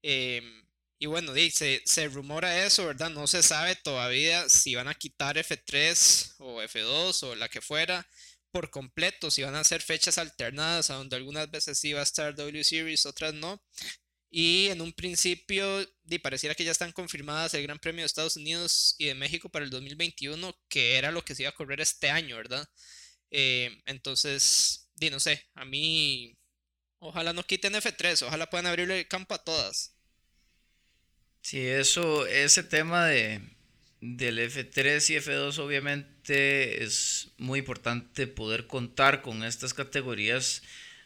Em, 0.03 0.68
y 0.99 1.07
bueno, 1.07 1.33
se, 1.53 1.83
se 1.85 2.09
rumora 2.09 2.65
eso, 2.67 2.87
¿verdad? 2.87 3.11
No 3.11 3.27
se 3.27 3.43
sabe 3.43 3.77
todavía 3.77 4.49
si 4.49 4.75
van 4.75 4.89
a 4.89 4.95
quitar 4.95 5.37
F3 5.37 6.35
o 6.39 6.61
F2 6.63 7.23
o 7.25 7.35
la 7.37 7.49
que 7.49 7.61
fuera 7.61 8.07
por 8.51 8.71
completo, 8.71 9.31
si 9.31 9.43
van 9.43 9.55
a 9.55 9.61
hacer 9.61 9.83
fechas 9.83 10.19
alternadas, 10.19 10.91
a 10.91 10.95
donde 10.95 11.17
algunas 11.17 11.51
veces 11.51 11.79
sí 11.79 11.93
va 11.93 12.01
a 12.01 12.03
estar 12.05 12.35
W 12.35 12.65
Series, 12.65 13.07
otras 13.07 13.35
no. 13.35 13.63
Y 14.31 14.69
en 14.69 14.81
un 14.83 14.93
principio, 14.93 15.87
di, 16.05 16.19
pareciera 16.19 16.55
que 16.55 16.65
ya 16.65 16.73
están 16.73 16.93
confirmadas 16.93 17.55
el 17.55 17.63
Gran 17.63 17.79
Premio 17.79 18.03
de 18.03 18.07
Estados 18.07 18.37
Unidos 18.37 18.95
y 18.99 19.07
de 19.07 19.15
México 19.15 19.49
para 19.51 19.65
el 19.65 19.71
2021, 19.71 20.55
que 20.69 20.97
era 20.97 21.11
lo 21.13 21.25
que 21.25 21.35
se 21.35 21.43
iba 21.45 21.51
a 21.51 21.55
correr 21.55 21.81
este 21.81 22.11
año, 22.11 22.37
¿verdad? 22.37 22.69
Eh, 23.31 23.83
entonces, 23.87 24.91
di, 24.97 25.11
no 25.11 25.21
sé, 25.21 25.47
a 25.55 25.65
mí, 25.65 26.37
ojalá 27.01 27.33
no 27.33 27.45
quiten 27.45 27.75
F3, 27.75 28.23
ojalá 28.27 28.51
puedan 28.51 28.67
abrirle 28.67 29.01
el 29.01 29.09
campo 29.09 29.35
a 29.35 29.45
todas. 29.45 29.98
Sí, 31.49 31.67
eso, 31.67 32.27
ese 32.27 32.63
tema 32.63 33.07
de, 33.07 33.41
del 34.03 34.39
F3 34.39 35.09
y 35.09 35.17
F2 35.17 35.59
obviamente 35.61 36.85
es 36.85 37.31
muy 37.39 37.61
importante 37.61 38.27
poder 38.27 38.67
contar 38.67 39.23
con 39.23 39.43
estas 39.43 39.73
categorías, 39.73 40.63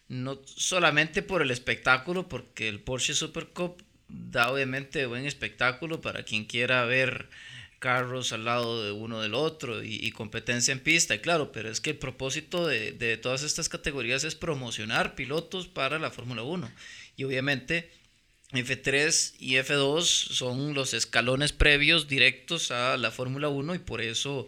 no 0.09 0.41
solamente 0.45 1.23
por 1.23 1.43
el 1.43 1.53
espectáculo, 1.53 2.29
porque 2.29 2.69
el 2.69 2.81
Porsche 2.81 3.15
Super 3.15 3.51
Cup 3.51 3.85
da 4.09 4.51
obviamente 4.51 5.07
buen 5.07 5.27
espectáculo 5.27 6.01
para 6.01 6.25
quien 6.25 6.45
quiera 6.45 6.87
ver 6.87 7.31
carros 7.79 8.33
al 8.33 8.45
lado 8.45 8.85
de 8.85 8.91
uno 8.91 9.21
del 9.21 9.35
otro 9.35 9.81
y, 9.85 10.11
competencia 10.11 10.73
en 10.73 10.81
pista, 10.81 11.15
y 11.15 11.21
claro, 11.21 11.53
pero 11.53 11.71
es 11.71 11.81
que 11.81 11.91
el 11.91 11.99
propósito 11.99 12.67
de, 12.67 12.91
de 12.91 13.17
todas 13.17 13.45
estas 13.45 13.69
categorías 13.69 14.25
es 14.25 14.35
promocionar 14.35 15.15
pilotos 15.15 15.69
para 15.69 16.01
la 16.01 16.11
Fórmula 16.11 16.43
1 16.43 16.69
y 17.17 17.23
obviamente 17.23 18.02
F3 18.61 19.35
y 19.39 19.55
F2 19.55 20.03
son 20.03 20.75
los 20.75 20.93
escalones 20.95 21.53
previos 21.53 22.07
directos 22.07 22.71
a 22.71 22.97
la 22.97 23.11
Fórmula 23.11 23.49
1 23.49 23.75
y 23.75 23.79
por 23.79 24.03
eso, 24.03 24.47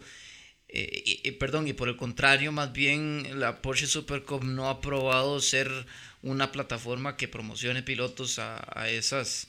eh, 0.69 1.35
perdón, 1.39 1.67
y 1.67 1.73
por 1.73 1.89
el 1.89 1.97
contrario, 1.97 2.51
más 2.51 2.71
bien 2.71 3.39
la 3.39 3.61
Porsche 3.61 3.87
Super 3.87 4.23
Cup 4.23 4.43
no 4.43 4.69
ha 4.69 4.79
probado 4.79 5.39
ser 5.39 5.71
una 6.21 6.51
plataforma 6.51 7.17
que 7.17 7.27
promocione 7.27 7.83
pilotos 7.83 8.39
a, 8.39 8.63
a 8.79 8.89
esas, 8.89 9.47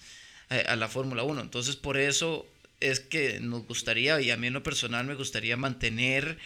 a, 0.48 0.76
la 0.76 0.88
Fórmula 0.88 1.22
1. 1.22 1.40
Entonces 1.40 1.76
por 1.76 1.98
eso 1.98 2.46
es 2.80 3.00
que 3.00 3.40
nos 3.40 3.66
gustaría, 3.66 4.20
y 4.20 4.30
a 4.30 4.36
mí 4.36 4.46
en 4.46 4.54
lo 4.54 4.62
personal 4.62 5.06
me 5.06 5.14
gustaría 5.14 5.56
mantener 5.56 6.38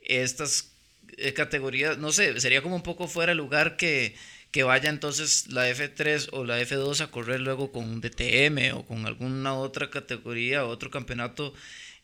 estas 0.00 0.70
eh, 1.16 1.32
categorías, 1.32 1.98
no 1.98 2.12
sé, 2.12 2.40
sería 2.40 2.62
como 2.62 2.76
un 2.76 2.82
poco 2.82 3.08
fuera 3.08 3.30
de 3.30 3.36
lugar 3.36 3.76
que 3.76 4.14
que 4.50 4.62
vaya 4.62 4.88
entonces 4.88 5.48
la 5.48 5.68
F3 5.70 6.30
o 6.32 6.44
la 6.44 6.60
F2 6.60 7.00
a 7.00 7.10
correr 7.10 7.40
luego 7.40 7.72
con 7.72 7.84
un 7.84 8.00
DTM 8.00 8.74
o 8.74 8.86
con 8.86 9.06
alguna 9.06 9.54
otra 9.54 9.90
categoría 9.90 10.64
o 10.64 10.68
otro 10.68 10.90
campeonato 10.90 11.52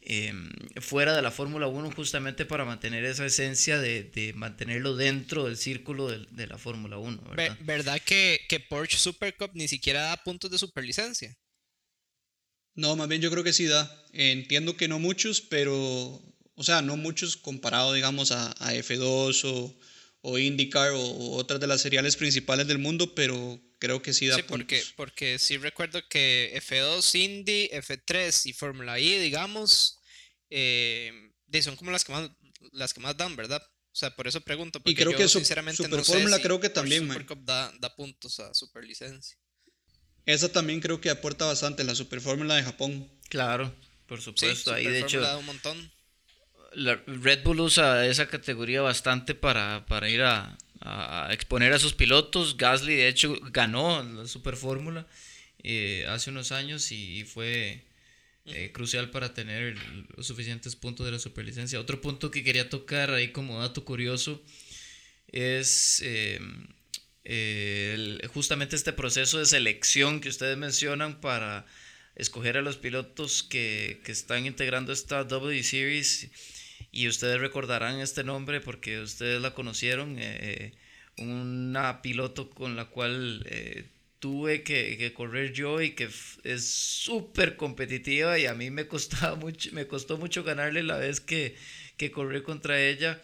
em, 0.00 0.50
fuera 0.80 1.14
de 1.14 1.22
la 1.22 1.30
Fórmula 1.30 1.66
1 1.68 1.92
justamente 1.92 2.44
para 2.44 2.64
mantener 2.64 3.04
esa 3.04 3.24
esencia 3.24 3.78
de, 3.78 4.32
mantenerlo 4.36 4.96
dentro 4.96 5.44
del 5.44 5.56
círculo 5.56 6.08
de, 6.08 6.46
la 6.46 6.58
Fórmula 6.58 6.98
1. 6.98 7.22
¿Verdad, 7.36 7.58
¿verdad 7.60 8.00
que, 8.04 8.40
que, 8.48 8.60
Porsche 8.60 8.98
Super 8.98 9.34
Cup 9.36 9.52
ni 9.54 9.68
siquiera 9.68 10.02
da 10.02 10.16
puntos 10.22 10.50
de 10.50 10.58
superlicencia? 10.58 11.36
No, 12.74 12.96
más 12.96 13.08
bien 13.08 13.20
yo 13.20 13.30
creo 13.30 13.44
que 13.44 13.52
sí 13.52 13.66
da. 13.66 14.04
Entiendo 14.12 14.76
que 14.76 14.88
no 14.88 14.98
muchos, 14.98 15.40
pero, 15.40 15.74
o 16.54 16.64
sea, 16.64 16.82
no 16.82 16.96
muchos 16.96 17.36
comparado, 17.36 17.92
digamos, 17.92 18.32
a, 18.32 18.50
a 18.58 18.74
F2 18.74 19.42
o 19.44 19.78
o 20.22 20.38
IndyCar 20.38 20.92
o, 20.92 21.32
otras 21.32 21.60
de 21.60 21.66
las 21.66 21.82
seriales 21.82 22.16
principales 22.16 22.66
del 22.66 22.78
mundo, 22.78 23.14
pero 23.14 23.60
creo 23.78 24.00
que 24.00 24.12
sí 24.12 24.28
da 24.28 24.36
sí, 24.36 24.42
porque, 24.42 24.82
porque 24.96 25.38
sí 25.38 25.58
recuerdo 25.58 26.00
que 26.08 26.52
F2, 26.66 27.14
Indy, 27.20 27.68
F3 27.72 28.46
y 28.46 28.52
Fórmula 28.52 28.98
E, 28.98 29.20
digamos, 29.20 30.00
eh, 30.48 31.12
son 31.60 31.76
como 31.76 31.90
las 31.90 32.04
que 32.04 32.12
más 32.12 32.30
las 32.70 32.94
que 32.94 33.00
más 33.00 33.16
dan, 33.16 33.34
¿verdad? 33.34 33.62
O 33.62 33.94
sea, 33.94 34.14
por 34.14 34.26
eso 34.26 34.40
pregunto. 34.40 34.80
y 34.84 34.94
creo 34.94 35.14
que 35.14 35.28
sinceramente 35.28 35.82
Super 35.82 36.04
Fórmula 36.04 36.40
creo 36.40 36.60
que 36.60 36.70
también. 36.70 37.06
Super 37.12 37.44
da, 37.44 37.72
da, 37.78 37.94
puntos 37.94 38.40
a 38.40 38.54
Super 38.54 38.84
Licencia. 38.84 39.36
Esa 40.24 40.50
también 40.50 40.80
creo 40.80 41.00
que 41.00 41.10
aporta 41.10 41.44
bastante, 41.44 41.84
la 41.84 41.94
Super 41.94 42.20
Fórmula 42.20 42.54
de 42.54 42.62
Japón. 42.62 43.10
Claro, 43.28 43.74
por 44.06 44.22
supuesto. 44.22 44.72
Ahí 44.72 44.86
de 44.86 45.00
hecho. 45.00 45.20
Da 45.20 45.36
un 45.36 45.44
montón 45.44 45.92
la 46.74 47.00
Red 47.06 47.42
Bull 47.42 47.60
usa 47.60 48.06
esa 48.06 48.28
categoría 48.28 48.82
bastante 48.82 49.34
para, 49.34 49.84
ir 50.08 50.22
a, 50.22 50.56
exponer 51.30 51.72
a 51.72 51.78
sus 51.78 51.94
pilotos. 51.94 52.56
Gasly, 52.56 52.94
de 52.94 53.08
hecho, 53.08 53.34
ganó 53.50 54.02
la 54.02 54.26
Super 54.26 54.56
Fórmula 54.56 55.06
eh, 55.62 56.06
hace 56.08 56.30
unos 56.30 56.52
años 56.52 56.90
y, 56.92 57.24
fue 57.24 57.84
eh, 58.46 58.72
crucial 58.72 59.10
para 59.10 59.34
tener 59.34 59.76
los 60.16 60.26
suficientes 60.26 60.76
puntos 60.76 61.06
de 61.06 61.12
la 61.12 61.18
superlicencia. 61.18 61.80
Otro 61.80 62.00
punto 62.00 62.30
que 62.30 62.44
quería 62.44 62.68
tocar 62.68 63.10
ahí 63.10 63.28
como 63.28 63.60
dato 63.60 63.84
curioso 63.84 64.42
es 65.28 66.02
em, 66.04 66.66
justamente 68.32 68.76
este 68.76 68.92
proceso 68.92 69.38
de 69.38 69.46
selección 69.46 70.20
que 70.20 70.28
ustedes 70.28 70.56
mencionan 70.56 71.20
para 71.20 71.66
escoger 72.14 72.58
a 72.58 72.62
los 72.62 72.76
pilotos 72.76 73.42
que, 73.42 74.00
que 74.04 74.12
están 74.12 74.44
integrando 74.44 74.92
esta 74.92 75.24
W 75.24 75.62
Series 75.62 76.30
y 76.90 77.08
ustedes 77.08 77.40
recordarán 77.40 78.00
este 78.00 78.24
nombre 78.24 78.60
porque 78.60 79.00
ustedes 79.00 79.40
la 79.40 79.54
conocieron, 79.54 80.16
eh, 80.18 80.72
una 81.18 82.02
piloto 82.02 82.50
con 82.50 82.76
la 82.76 82.86
cual 82.86 83.44
eh, 83.48 83.90
tuve 84.18 84.62
que, 84.62 85.12
correr 85.14 85.52
yo 85.52 85.80
y 85.80 85.90
que 85.90 86.08
es 86.44 86.68
súper 86.68 87.56
competitiva 87.56 88.38
y 88.38 88.46
a 88.46 88.54
mí 88.54 88.70
me 88.70 88.88
costaba 88.88 89.36
mucho, 89.36 89.70
me 89.72 89.86
costó 89.86 90.18
mucho 90.18 90.44
ganarle 90.44 90.82
la 90.82 90.96
vez 90.96 91.20
que, 91.20 91.56
que 91.96 92.10
corrí 92.10 92.42
contra 92.42 92.80
ella, 92.80 93.20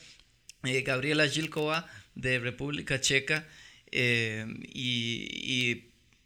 eh, 0.65 0.83
Gabriela 0.83 1.29
Gilkova 1.29 1.89
de 2.15 2.39
República 2.39 3.01
Checa 3.01 3.49
y, 3.91 4.45
y, 4.75 5.85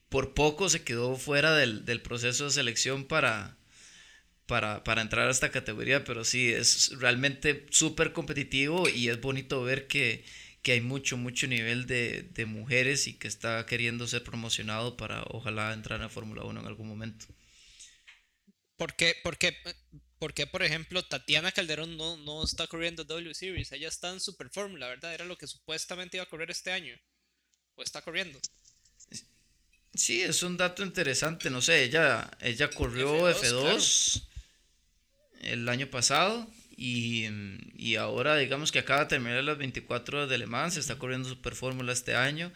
por 0.08 0.34
poco 0.34 0.68
se 0.68 0.82
quedó 0.82 1.16
fuera 1.16 1.54
del, 1.54 1.84
del 1.86 2.02
proceso 2.02 2.44
de 2.44 2.50
selección 2.50 3.04
para, 3.04 3.56
para, 4.52 5.00
entrar 5.00 5.28
a 5.28 5.30
esta 5.30 5.50
categoría, 5.50 6.04
pero 6.04 6.26
sí, 6.26 6.52
es 6.52 6.90
realmente 6.98 7.64
súper 7.70 8.12
competitivo 8.12 8.86
y 8.86 9.08
es 9.08 9.18
bonito 9.18 9.62
ver 9.62 9.86
que, 9.86 10.26
hay 10.66 10.82
mucho, 10.82 11.16
mucho 11.16 11.46
nivel 11.46 11.86
de, 11.86 12.44
mujeres 12.46 13.06
y 13.06 13.14
que 13.14 13.28
está 13.28 13.64
queriendo 13.64 14.06
ser 14.06 14.22
promocionado 14.22 14.98
para 14.98 15.22
ojalá 15.30 15.72
entrar 15.72 16.02
a 16.02 16.10
Fórmula 16.10 16.44
1 16.44 16.60
en 16.60 16.66
algún 16.66 16.86
momento. 16.86 17.24
¿Por 18.76 18.94
qué, 18.94 19.16
por 19.22 19.38
qué, 19.38 19.56
por, 20.18 20.34
por 20.34 20.62
ejemplo, 20.62 21.02
Tatiana 21.02 21.50
Calderón 21.50 21.96
no, 21.96 22.18
no 22.18 22.44
está 22.44 22.66
corriendo 22.66 23.04
W 23.04 23.34
Series? 23.34 23.72
Ella 23.72 23.88
está 23.88 24.10
en 24.10 24.20
Super 24.20 24.50
Fórmula, 24.50 24.88
¿verdad? 24.88 25.14
Era 25.14 25.24
lo 25.24 25.38
que 25.38 25.46
supuestamente 25.46 26.18
iba 26.18 26.24
a 26.24 26.28
correr 26.28 26.50
este 26.50 26.72
año. 26.72 26.94
¿O 27.74 27.82
está 27.82 28.02
corriendo? 28.02 28.38
Sí, 29.94 30.20
es 30.20 30.42
un 30.42 30.58
dato 30.58 30.82
interesante, 30.82 31.48
no 31.48 31.62
sé, 31.62 31.84
ella, 31.84 32.30
ella 32.40 32.68
corrió 32.68 33.30
F2, 33.30 34.26
el 35.42 35.68
año 35.68 35.88
pasado 35.88 36.48
y, 36.76 37.96
ahora 37.96 38.36
digamos 38.36 38.72
que 38.72 38.78
acaba 38.78 39.00
de 39.00 39.06
terminar 39.06 39.44
las 39.44 39.58
24 39.58 40.18
horas 40.18 40.30
de 40.30 40.38
Le 40.38 40.46
Mans, 40.46 40.74
se 40.74 40.80
está 40.80 40.98
corriendo 40.98 41.28
Super 41.28 41.54
Fórmula 41.54 41.92
este 41.92 42.14
año. 42.14 42.52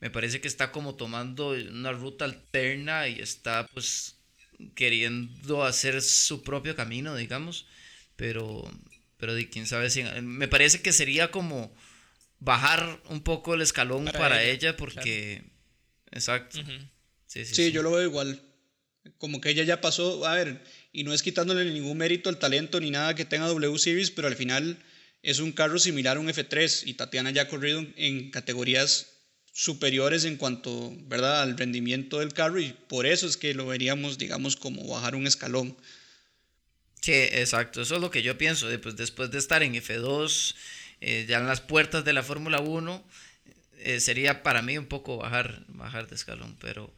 Me 0.00 0.10
parece 0.10 0.40
que 0.40 0.48
está 0.48 0.72
como 0.72 0.96
tomando 0.96 1.50
una 1.50 1.92
ruta 1.92 2.24
alterna 2.24 3.08
y 3.08 3.20
está 3.20 3.66
pues 3.68 4.16
queriendo 4.74 5.64
hacer 5.64 6.02
su 6.02 6.42
propio 6.42 6.74
camino, 6.74 7.14
digamos, 7.16 7.66
pero 8.16 8.68
pero 9.18 9.34
de 9.34 9.48
quién 9.48 9.66
sabe 9.66 9.90
si 9.90 10.02
me 10.02 10.48
parece 10.48 10.82
que 10.82 10.92
sería 10.92 11.30
como 11.30 11.74
bajar 12.40 13.00
un 13.08 13.22
poco 13.22 13.54
el 13.54 13.62
escalón 13.62 14.04
para, 14.06 14.42
ella, 14.42 14.76
porque 14.76 15.44
exacto. 16.10 16.58
sí, 17.26 17.44
sí, 17.44 17.54
sí, 17.54 17.72
yo 17.72 17.82
lo 17.82 17.92
veo 17.92 18.02
igual. 18.02 18.42
Como 19.18 19.40
que 19.40 19.50
ella 19.50 19.64
ya 19.64 19.80
pasó, 19.80 20.26
a 20.26 20.34
ver, 20.34 20.62
y 20.94 21.02
no 21.02 21.12
es 21.12 21.22
quitándole 21.22 21.64
ningún 21.70 21.98
mérito 21.98 22.30
al 22.30 22.38
talento 22.38 22.80
ni 22.80 22.90
nada 22.90 23.16
que 23.16 23.24
tenga 23.24 23.48
W 23.48 23.78
Series, 23.78 24.12
pero 24.12 24.28
al 24.28 24.36
final 24.36 24.78
es 25.22 25.40
un 25.40 25.50
carro 25.50 25.80
similar 25.80 26.16
a 26.16 26.20
un 26.20 26.28
F3 26.28 26.84
y 26.86 26.94
Tatiana 26.94 27.32
ya 27.32 27.42
ha 27.42 27.48
corrido 27.48 27.84
en 27.96 28.30
categorías 28.30 29.08
superiores 29.52 30.24
en 30.24 30.36
cuanto 30.36 30.94
¿verdad? 31.08 31.42
al 31.42 31.58
rendimiento 31.58 32.20
del 32.20 32.32
carro 32.32 32.60
y 32.60 32.72
por 32.88 33.06
eso 33.06 33.26
es 33.26 33.36
que 33.36 33.54
lo 33.54 33.66
veríamos, 33.66 34.18
digamos, 34.18 34.54
como 34.54 34.86
bajar 34.86 35.16
un 35.16 35.26
escalón. 35.26 35.76
Sí, 37.00 37.12
exacto, 37.12 37.82
eso 37.82 37.96
es 37.96 38.00
lo 38.00 38.12
que 38.12 38.22
yo 38.22 38.38
pienso. 38.38 38.68
Pues 38.80 38.94
después 38.94 39.32
de 39.32 39.38
estar 39.38 39.64
en 39.64 39.74
F2, 39.74 40.54
eh, 41.00 41.26
ya 41.28 41.38
en 41.38 41.48
las 41.48 41.60
puertas 41.60 42.04
de 42.04 42.12
la 42.12 42.22
Fórmula 42.22 42.60
1, 42.60 43.04
eh, 43.78 43.98
sería 43.98 44.44
para 44.44 44.62
mí 44.62 44.78
un 44.78 44.86
poco 44.86 45.16
bajar, 45.16 45.64
bajar 45.68 46.06
de 46.06 46.14
escalón, 46.14 46.56
pero 46.60 46.94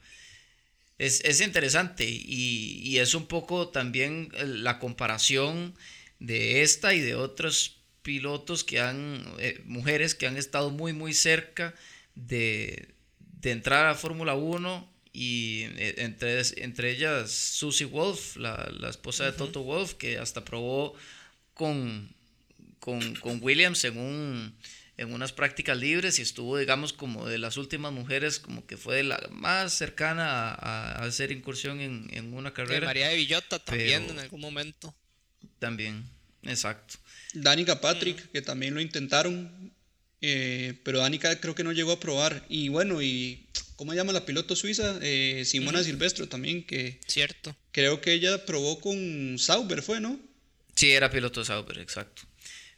es, 0.99 1.21
es 1.25 1.41
interesante 1.41 2.05
y, 2.05 2.81
y, 2.83 2.99
es 2.99 3.15
un 3.15 3.27
poco 3.27 3.69
también 3.69 4.31
la 4.45 4.79
comparación 4.79 5.75
de 6.19 6.63
esta 6.63 6.95
y 6.95 7.01
de 7.01 7.15
otros 7.15 7.79
pilotos 8.03 8.65
que 8.65 8.81
han, 8.81 9.25
eh, 9.39 9.61
mujeres 9.65 10.15
que 10.15 10.27
han 10.27 10.37
estado 10.37 10.71
muy, 10.71 10.93
muy 10.93 11.13
cerca 11.13 11.75
de, 12.15 12.89
de 13.19 13.51
entrar 13.51 13.87
a 13.87 13.95
Fórmula 13.95 14.35
1 14.35 14.89
y 15.13 15.63
eh, 15.77 15.95
entre, 15.99 16.41
entre 16.57 16.91
ellas 16.93 17.31
Susie 17.31 17.87
Wolf, 17.87 18.37
la, 18.37 18.71
la 18.79 18.89
esposa 18.89 19.25
de 19.25 19.33
Toto 19.33 19.63
Wolf, 19.63 19.95
que 19.95 20.19
hasta 20.19 20.45
probó 20.45 20.95
con, 21.53 22.15
con, 22.81 23.17
con 23.17 23.43
Williams 23.43 23.85
en, 23.85 23.99
un, 23.99 24.55
en 24.99 25.13
unas 25.13 25.33
prácticas 25.33 25.77
libres 25.77 26.19
y 26.19 26.23
estuvo, 26.23 26.57
digamos, 26.57 26.93
como 26.93 27.27
de 27.27 27.39
las 27.39 27.57
últimas 27.57 27.93
mujeres, 27.93 28.39
como 28.39 28.67
que 28.67 28.77
fue 28.77 29.03
la 29.03 29.21
más 29.31 29.75
cercana 29.75 30.55
a, 30.55 30.93
a 30.93 31.05
hacer 31.05 31.33
incursión 31.33 31.81
en, 31.81 32.09
en 32.13 32.33
una 32.33 32.55
carrera. 32.55 32.87
María 32.87 33.09
de 33.09 33.17
Villota 33.17 33.59
también 33.59 34.09
en 34.09 34.19
algún 34.19 34.41
momento. 34.41 34.95
También, 35.59 36.09
exacto. 36.45 36.95
Danica 37.35 37.81
Patrick, 37.81 38.31
que 38.33 38.41
también 38.41 38.73
lo 38.73 38.81
intentaron, 38.81 39.73
eh, 40.23 40.81
pero 40.83 41.01
Danica 41.01 41.39
creo 41.41 41.55
que 41.55 41.65
no 41.65 41.73
llegó 41.73 41.93
a 41.93 42.01
probar. 42.01 42.47
Y 42.49 42.71
bueno, 42.71 43.03
y 43.03 43.47
¿cómo 43.77 43.93
se 43.93 43.99
llama 43.99 44.15
la 44.15 44.25
piloto 44.25 44.57
suiza? 44.57 44.99
Eh, 45.03 45.43
Simona 45.45 45.85
Silvestro 45.85 46.27
también, 46.27 46.65
que... 46.65 47.01
Cierto. 47.07 47.55
Creo 47.73 48.01
que 48.01 48.15
ella 48.15 48.47
probó 48.47 48.81
con 48.81 49.39
Sauber, 49.39 49.83
¿fue, 49.83 50.01
no? 50.01 50.19
Sí, 50.75 50.91
era 50.91 51.11
piloto 51.11 51.45
Sauber, 51.45 51.79
exacto. 51.79 52.23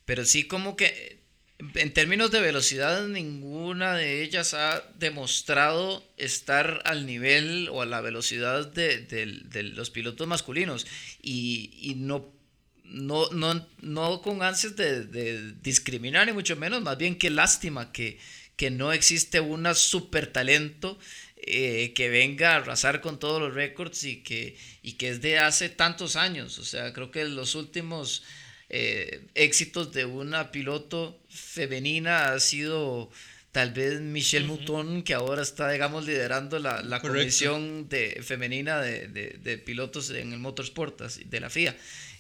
Pero 0.05 0.25
sí 0.25 0.45
como 0.45 0.77
que 0.77 1.18
en 1.59 1.93
términos 1.93 2.31
de 2.31 2.41
velocidad 2.41 3.09
ninguna 3.09 3.95
de 3.95 4.23
ellas 4.23 4.55
ha 4.55 4.85
demostrado 4.99 6.05
estar 6.17 6.83
al 6.85 7.05
nivel 7.05 7.69
o 7.73 7.83
a 7.83 7.87
la 7.87 8.01
velocidad 8.01 8.67
de, 8.69 9.73
los 9.75 9.91
pilotos 9.91 10.27
masculinos. 10.29 10.87
Y, 11.21 11.97
no 11.97 12.33
con 14.23 14.43
ansias 14.43 14.77
de, 14.77 15.53
discriminar, 15.61 16.27
ni 16.27 16.33
mucho 16.33 16.55
menos, 16.57 16.81
más 16.81 16.97
bien 16.97 17.19
qué 17.19 17.29
lástima 17.29 17.91
que, 17.91 18.19
que 18.57 18.71
no 18.71 18.93
existe 18.93 19.41
un 19.41 19.75
super 19.75 20.33
talento 20.33 20.99
eh, 21.37 21.93
que 21.95 22.09
venga 22.09 22.53
a 22.53 22.57
arrasar 22.57 23.01
con 23.01 23.19
todos 23.19 23.41
los 23.41 23.55
récords 23.55 24.05
y 24.05 24.23
que, 24.23 24.57
y 24.83 24.93
que 24.93 25.09
es 25.09 25.21
de 25.23 25.41
hace 25.41 25.69
tantos 25.69 26.15
años. 26.15 26.59
O 26.61 26.65
sea, 26.65 26.93
creo 26.93 27.11
que 27.11 27.25
los 27.25 27.57
últimos 27.57 28.23
eh, 28.71 29.27
éxitos 29.35 29.93
de 29.93 30.05
una 30.05 30.51
piloto 30.51 31.19
femenina 31.29 32.33
ha 32.33 32.41
sido 32.41 33.11
tal 33.53 33.73
vez 33.73 34.01
Michelle 34.01 34.47
Mouton, 34.47 35.03
que 35.03 35.15
ahora 35.15 35.43
está, 35.43 35.71
digamos, 35.71 36.05
liderando 36.07 36.59
la, 36.59 36.83
la 36.83 37.01
comisión 37.01 37.89
de, 37.89 38.21
femenina 38.23 38.81
de, 38.81 39.09
de, 39.09 39.39
de, 39.43 39.59
pilotos 39.59 40.11
en 40.11 40.33
el 40.33 40.39
motorsport 40.39 41.01
de 41.01 41.41
la 41.41 41.51
FIA. 41.51 41.77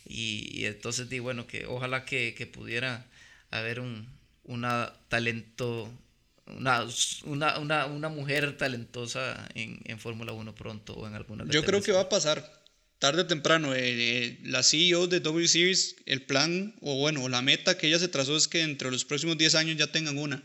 Y, 0.06 0.64
entonces 0.64 1.08
di 1.10 1.18
bueno 1.18 1.46
que 1.46 1.66
ojalá 1.66 2.04
que, 2.04 2.34
que 2.34 2.46
pudiera 2.46 3.06
haber 3.50 3.80
un 3.80 4.08
una 4.48 4.94
talento 5.08 5.92
una, 6.46 6.86
una, 7.24 7.58
una, 7.58 7.86
una 7.86 8.08
mujer 8.08 8.56
talentosa 8.56 9.46
en, 9.54 9.80
en 9.84 9.98
Fórmula 9.98 10.32
1 10.32 10.54
pronto 10.54 10.94
o 10.94 11.06
en 11.06 11.14
alguna 11.14 11.44
Yo 11.46 11.62
creo 11.62 11.82
que 11.82 11.92
va 11.92 12.00
a 12.00 12.08
pasar 12.08 12.50
tarde 12.98 13.22
o 13.22 13.26
temprano. 13.26 13.74
Eh, 13.74 13.80
eh, 13.82 14.38
la 14.44 14.62
CEO 14.62 15.06
de 15.06 15.20
W 15.20 15.48
Series, 15.48 15.96
el 16.06 16.22
plan 16.22 16.74
o 16.80 16.96
bueno, 16.96 17.28
la 17.28 17.42
meta 17.42 17.76
que 17.78 17.88
ella 17.88 17.98
se 17.98 18.08
trazó 18.08 18.36
es 18.36 18.48
que 18.48 18.62
entre 18.62 18.90
los 18.90 19.04
próximos 19.04 19.38
10 19.38 19.54
años 19.54 19.76
ya 19.76 19.92
tengan 19.92 20.18
una. 20.18 20.42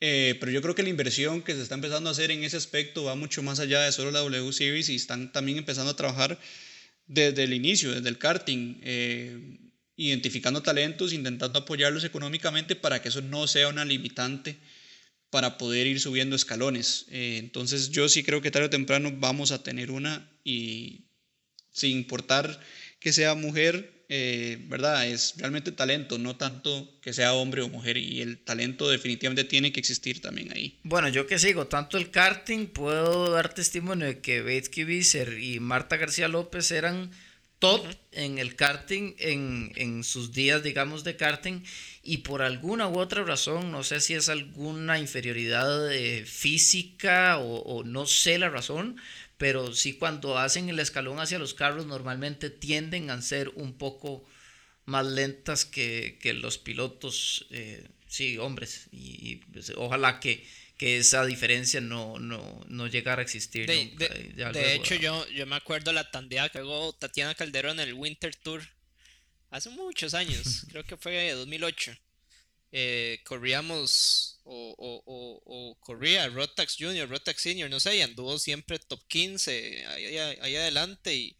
Eh, 0.00 0.36
pero 0.40 0.52
yo 0.52 0.60
creo 0.60 0.74
que 0.74 0.82
la 0.82 0.88
inversión 0.90 1.42
que 1.42 1.54
se 1.54 1.62
está 1.62 1.76
empezando 1.76 2.08
a 2.10 2.12
hacer 2.12 2.30
en 2.30 2.44
ese 2.44 2.56
aspecto 2.56 3.04
va 3.04 3.14
mucho 3.14 3.42
más 3.42 3.60
allá 3.60 3.80
de 3.80 3.92
solo 3.92 4.10
la 4.10 4.20
W 4.20 4.52
Series 4.52 4.88
y 4.88 4.96
están 4.96 5.32
también 5.32 5.58
empezando 5.58 5.92
a 5.92 5.96
trabajar 5.96 6.38
desde 7.06 7.44
el 7.44 7.52
inicio, 7.54 7.92
desde 7.92 8.08
el 8.08 8.18
karting, 8.18 8.80
eh, 8.82 9.58
identificando 9.96 10.62
talentos, 10.62 11.12
intentando 11.12 11.58
apoyarlos 11.60 12.04
económicamente 12.04 12.76
para 12.76 13.00
que 13.00 13.08
eso 13.08 13.22
no 13.22 13.46
sea 13.46 13.68
una 13.68 13.84
limitante 13.84 14.58
para 15.30 15.58
poder 15.58 15.86
ir 15.86 16.00
subiendo 16.00 16.36
escalones. 16.36 17.06
Entonces 17.10 17.90
yo 17.90 18.08
sí 18.08 18.22
creo 18.22 18.40
que 18.40 18.50
tarde 18.50 18.66
o 18.66 18.70
temprano 18.70 19.12
vamos 19.16 19.52
a 19.52 19.62
tener 19.62 19.90
una 19.90 20.30
y 20.44 21.06
sin 21.74 21.98
importar 21.98 22.58
que 23.00 23.12
sea 23.12 23.34
mujer, 23.34 23.92
eh, 24.08 24.58
¿verdad? 24.68 25.06
Es 25.06 25.34
realmente 25.36 25.72
talento, 25.72 26.16
no 26.18 26.36
tanto 26.36 26.98
que 27.02 27.12
sea 27.12 27.34
hombre 27.34 27.60
o 27.60 27.68
mujer. 27.68 27.98
Y 27.98 28.22
el 28.22 28.38
talento 28.38 28.88
definitivamente 28.88 29.44
tiene 29.44 29.72
que 29.72 29.80
existir 29.80 30.22
también 30.22 30.52
ahí. 30.52 30.78
Bueno, 30.84 31.08
yo 31.08 31.26
que 31.26 31.38
sigo 31.38 31.66
tanto 31.66 31.98
el 31.98 32.10
karting, 32.10 32.68
puedo 32.68 33.30
dar 33.30 33.52
testimonio 33.52 34.06
de 34.06 34.20
que 34.20 34.40
Betsky 34.40 34.84
Visser 34.84 35.38
y 35.38 35.60
Marta 35.60 35.98
García 35.98 36.28
López 36.28 36.70
eran 36.70 37.10
top 37.58 37.86
en 38.12 38.38
el 38.38 38.56
karting 38.56 39.14
en, 39.18 39.72
en, 39.76 40.04
sus 40.04 40.32
días, 40.32 40.62
digamos, 40.62 41.02
de 41.02 41.16
karting. 41.16 41.62
Y 42.02 42.18
por 42.18 42.42
alguna 42.42 42.88
u 42.88 42.98
otra 42.98 43.24
razón, 43.24 43.72
no 43.72 43.82
sé 43.82 44.00
si 44.00 44.14
es 44.14 44.28
alguna 44.28 44.98
inferioridad 44.98 45.92
eh, 45.92 46.24
física 46.24 47.38
o, 47.38 47.56
o 47.62 47.82
no 47.82 48.06
sé 48.06 48.38
la 48.38 48.50
razón, 48.50 48.96
pero 49.44 49.74
sí 49.74 49.92
cuando 49.92 50.38
hacen 50.38 50.70
el 50.70 50.80
escalón 50.80 51.20
hacia 51.20 51.38
los 51.38 51.52
carros 51.52 51.84
normalmente 51.84 52.48
tienden 52.48 53.10
a 53.10 53.20
ser 53.20 53.50
un 53.56 53.76
poco 53.76 54.24
más 54.86 55.04
lentas 55.04 55.66
que, 55.66 56.18
que 56.22 56.32
los 56.32 56.56
pilotos, 56.56 57.46
eh, 57.50 57.86
sí, 58.06 58.38
hombres, 58.38 58.88
y, 58.90 59.36
pues, 59.52 59.70
ojalá 59.76 60.18
que, 60.18 60.48
que, 60.78 60.96
esa 60.96 61.26
diferencia 61.26 61.82
no, 61.82 62.18
no, 62.18 62.64
no 62.68 62.86
llegara 62.86 63.20
a 63.20 63.22
existir. 63.22 63.66
De, 63.66 63.84
nunca, 63.84 64.08
de, 64.08 64.32
de 64.32 64.50
luego, 64.50 64.82
hecho, 64.82 64.94
yo, 64.94 65.28
yo 65.28 65.44
me 65.44 65.56
acuerdo 65.56 65.92
la 65.92 66.10
tandea 66.10 66.48
que 66.48 66.60
hago 66.60 66.94
Tatiana 66.94 67.34
Calderón 67.34 67.80
en 67.80 67.88
el 67.88 67.92
Winter 67.92 68.34
Tour 68.34 68.66
hace 69.50 69.68
muchos 69.68 70.14
años, 70.14 70.64
creo 70.70 70.84
que 70.84 70.96
fue 70.96 71.32
2008. 71.32 71.94
Eh, 72.72 73.20
corríamos 73.26 74.33
o, 74.44 74.74
o, 74.78 75.42
o, 75.44 75.74
corría 75.80 76.28
Rotax 76.28 76.76
Junior, 76.78 77.08
Rotax 77.08 77.40
Senior, 77.40 77.70
no 77.70 77.80
sé, 77.80 77.96
y 77.96 78.02
anduvo 78.02 78.38
siempre 78.38 78.78
top 78.78 79.00
15 79.08 79.86
ahí, 79.86 80.56
adelante 80.56 81.14
y, 81.14 81.36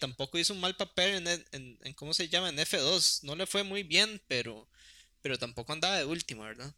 tampoco 0.00 0.38
hizo 0.38 0.54
un 0.54 0.60
mal 0.60 0.76
papel 0.76 1.16
en, 1.16 1.28
en, 1.52 1.78
en, 1.82 1.92
¿cómo 1.92 2.14
se 2.14 2.28
llama? 2.28 2.48
En 2.48 2.56
F2, 2.56 3.22
no 3.24 3.36
le 3.36 3.46
fue 3.46 3.64
muy 3.64 3.82
bien, 3.82 4.22
pero, 4.28 4.66
pero 5.20 5.38
tampoco 5.38 5.74
andaba 5.74 5.98
de 5.98 6.06
última, 6.06 6.46
¿verdad? 6.46 6.74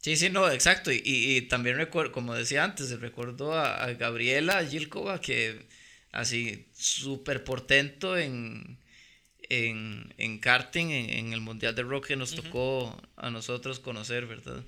Sí, 0.00 0.16
sí, 0.16 0.30
no, 0.30 0.50
exacto, 0.50 0.90
y, 0.90 1.02
y, 1.04 1.42
también 1.42 1.86
como 2.12 2.34
decía 2.34 2.64
antes, 2.64 2.90
recuerdo 3.00 3.52
a, 3.52 3.84
a 3.84 3.92
Gabriela 3.92 4.64
Gilkova 4.64 5.20
que 5.20 5.68
así 6.10 6.68
súper 6.72 7.44
portento 7.44 8.16
en 8.16 8.81
en, 9.52 10.14
en 10.16 10.38
karting, 10.38 10.90
en, 10.90 11.10
en, 11.10 11.32
el 11.34 11.42
Mundial 11.42 11.74
de 11.74 11.82
Rock 11.82 12.06
que 12.08 12.16
nos 12.16 12.32
uh 12.32 12.36
-huh. 12.36 12.42
tocó 12.42 13.02
a 13.16 13.30
nosotros 13.30 13.80
conocer, 13.80 14.26
¿verdad? 14.26 14.64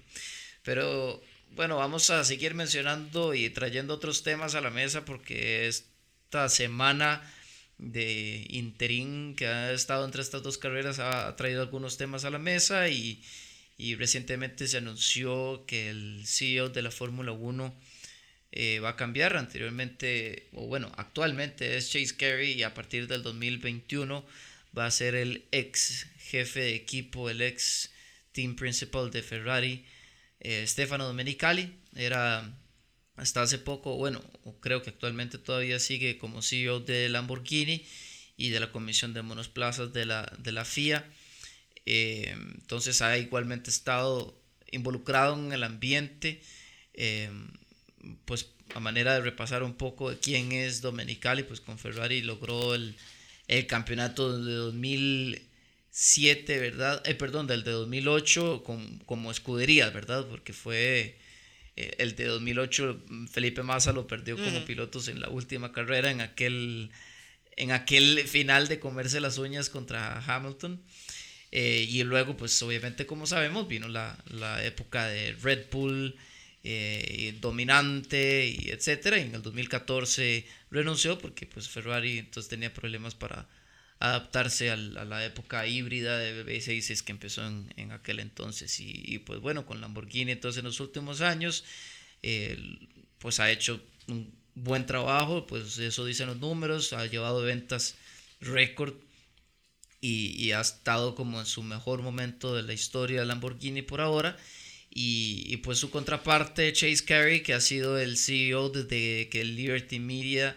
Pero 0.63 1.23
bueno, 1.53 1.77
vamos 1.77 2.11
a 2.11 2.23
seguir 2.25 2.55
mencionando 2.55 3.33
y 3.33 3.49
trayendo 3.49 3.95
otros 3.95 4.23
temas 4.23 4.55
a 4.55 4.61
la 4.61 4.71
mesa 4.71 5.05
porque 5.05 5.69
esta 5.69 6.49
semana 6.49 7.23
de 7.79 8.47
interín 8.51 9.35
que 9.37 9.47
ha 9.47 9.73
estado 9.73 10.05
entre 10.05 10.23
estas 10.23 10.43
dos 10.43 10.59
carreras 10.59 10.99
ha 10.99 11.35
traído 11.37 11.63
algunos 11.63 11.97
temas 11.97 12.25
a 12.25 12.31
la 12.31 12.39
mesa 12.39 12.89
y, 12.89 13.23
y 13.79 13.95
recientemente 13.95 14.69
se 14.69 14.79
anunció 14.79 15.65
que 15.67 15.89
el 15.91 16.23
CEO 16.27 16.69
de 16.69 16.83
la 16.83 16.91
Fórmula 16.91 17.33
1 17.33 17.75
eh, 18.53 18.81
va 18.81 18.91
a 18.91 18.97
cambiar 18.97 19.37
anteriormente, 19.37 20.47
o 20.53 20.67
bueno, 20.67 20.93
actualmente 20.97 21.77
es 21.77 21.91
Chase 21.91 22.17
Carey 22.17 22.53
y 22.53 22.63
a 22.63 22.75
partir 22.75 23.09
del 23.09 23.23
2021 23.23 24.25
va 24.77 24.87
a 24.87 24.91
ser 24.91 25.15
el 25.15 25.47
ex 25.53 26.07
jefe 26.19 26.61
de 26.61 26.75
equipo, 26.75 27.31
el 27.31 27.43
ex 27.43 27.91
team 28.33 28.57
principal 28.57 29.11
de 29.11 29.23
Ferrari, 29.23 29.85
eh, 30.41 30.67
Stefano 30.67 31.07
Domenicali. 31.07 31.79
Era 31.95 32.53
hasta 33.17 33.43
hace 33.43 33.59
poco, 33.59 33.97
bueno, 33.97 34.23
creo 34.61 34.83
que 34.83 34.91
actualmente 34.91 35.39
todavía 35.39 35.79
sigue 35.79 36.19
como 36.19 36.43
CEO 36.43 36.81
de 36.81 37.09
Lamborghini 37.09 37.87
y 38.37 38.51
de 38.51 38.61
la 38.61 38.73
Comisión 38.73 39.15
de 39.15 39.23
Monosplazas 39.23 39.93
de 39.93 40.07
la, 40.07 40.33
de 40.39 40.53
la 40.53 40.65
FIA. 40.65 41.09
Eh, 41.87 42.35
entonces 42.57 43.03
ha 43.03 43.17
igualmente 43.19 43.71
estado 43.71 44.41
involucrado 44.73 45.37
en 45.37 45.53
el 45.53 45.63
ambiente, 45.63 46.43
eh, 46.95 47.31
pues 48.25 48.49
a 48.75 48.81
manera 48.81 49.15
de 49.15 49.21
repasar 49.21 49.63
un 49.63 49.75
poco 49.75 50.11
de 50.11 50.19
quién 50.19 50.51
es 50.53 50.81
Domenicali, 50.81 51.45
pues 51.45 51.61
con 51.61 51.79
Ferrari 51.79 52.23
logró 52.23 52.75
el, 52.75 52.97
el 53.49 53.67
campeonato 53.67 54.39
de 54.39 54.55
2007, 54.55 56.59
¿verdad? 56.59 57.03
Eh, 57.07 57.15
perdón, 57.15 57.47
del 57.47 57.65
de 57.65 57.73
2008 57.73 58.65
como 59.07 59.31
escudería, 59.31 59.91
¿verdad? 59.91 60.27
Porque 60.29 60.53
fue 60.53 61.19
eh, 61.77 61.95
el 61.99 62.15
de 62.15 62.27
2008, 62.27 63.01
Felipe 63.31 63.63
Massa 63.63 63.93
lo 63.93 64.07
perdió 64.07 64.37
como 64.37 64.65
pilotos 64.65 65.09
en 65.09 65.21
la 65.21 65.29
última 65.29 65.73
carrera, 65.73 66.11
en 66.11 66.21
aquel, 66.21 66.91
en 67.57 67.73
aquel 67.73 68.27
final 68.29 68.69
de 68.69 68.79
comerse 68.79 69.21
las 69.21 69.39
uñas 69.39 69.71
contra 69.71 70.21
Hamilton. 70.21 70.81
Eh, 71.51 71.87
y 71.89 72.03
luego, 72.05 72.37
pues 72.37 72.61
obviamente, 72.63 73.07
como 73.07 73.27
sabemos, 73.27 73.69
vino 73.69 73.89
la, 73.89 74.19
la 74.27 74.65
época 74.65 75.07
de 75.07 75.33
Red 75.35 75.67
Bull 75.71 76.17
eh, 76.65 77.37
dominante 77.41 78.47
y 78.49 78.71
etcétera. 78.71 79.19
Y 79.19 79.23
en 79.23 79.35
el 79.35 79.43
2014 79.43 80.47
renunció 80.71 81.19
porque 81.19 81.47
pues 81.47 81.69
Ferrari 81.69 82.19
entonces 82.19 82.49
tenía 82.49 82.73
problemas 82.73 83.15
para 83.15 83.47
adaptarse 84.01 84.71
a 84.71 84.77
la 84.77 85.25
época 85.25 85.67
híbrida 85.67 86.19
de 86.19 86.45
V6 86.45 87.03
que 87.05 87.13
empezó 87.13 87.47
en, 87.47 87.93
aquel 87.93 88.21
entonces. 88.21 88.81
Y, 88.81 89.19
pues 89.21 89.41
bueno, 89.41 89.67
con 89.67 89.81
Lamborghini 89.81 90.33
entonces 90.33 90.59
en 90.59 90.65
los 90.65 90.81
últimos 90.81 91.21
años, 91.21 91.65
pues 93.19 93.41
ha 93.41 93.51
hecho 93.51 93.81
un 94.09 94.35
buen 94.55 94.87
trabajo, 94.87 95.47
pues 95.47 95.79
eso 95.79 96.05
dicen 96.05 96.29
los 96.29 96.39
números, 96.39 96.93
ha 96.93 97.07
llevado 97.07 97.43
ventas 97.43 97.97
récord 98.41 98.95
y, 100.01 100.35
y, 100.43 100.53
ha 100.53 100.61
estado 100.61 101.15
como 101.15 101.41
en 101.41 101.47
su 101.47 101.63
mejor 101.63 102.03
momento 102.03 102.55
de 102.55 102.63
la 102.63 102.75
historia 102.75 103.21
de 103.21 103.27
Lamborghini 103.27 103.83
por 103.83 104.01
ahora. 104.01 104.37
Y, 104.97 105.57
pues 105.59 105.79
su 105.79 105.91
contraparte, 105.91 106.73
Chase 106.73 107.05
Carey, 107.05 107.43
que 107.43 107.53
ha 107.53 107.61
sido 107.61 107.99
el 107.99 108.17
CEO 108.17 108.69
desde 108.69 109.29
que 109.29 109.43
Liberty 109.43 109.99
Media 109.99 110.57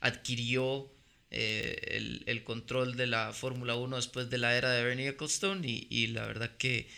adquirió 0.00 0.92
eh, 1.30 2.22
el, 2.26 2.42
control 2.42 2.96
de 2.96 3.06
la 3.06 3.32
Fórmula 3.32 3.76
1 3.76 3.94
después 3.94 4.28
de 4.28 4.38
la 4.38 4.56
era 4.56 4.72
de 4.72 4.82
Bernie 4.82 5.08
Ecclestone. 5.10 5.62
Y, 5.64 6.08
la 6.08 6.26
verdad 6.26 6.56
que, 6.56 6.88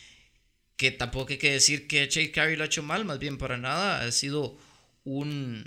que 0.79 0.91
tampoco 0.91 1.33
hay 1.33 1.39
que 1.39 1.53
decir 1.53 1.87
que 1.89 2.09
Chase 2.09 2.31
Carey 2.33 2.57
lo 2.57 2.63
ha 2.63 2.67
hecho 2.69 2.83
mal, 2.83 3.05
más 3.05 3.19
bien 3.19 3.37
para 3.37 3.59
nada. 3.59 4.01
Ha 4.01 4.11
sido 4.11 4.57
un. 5.05 5.67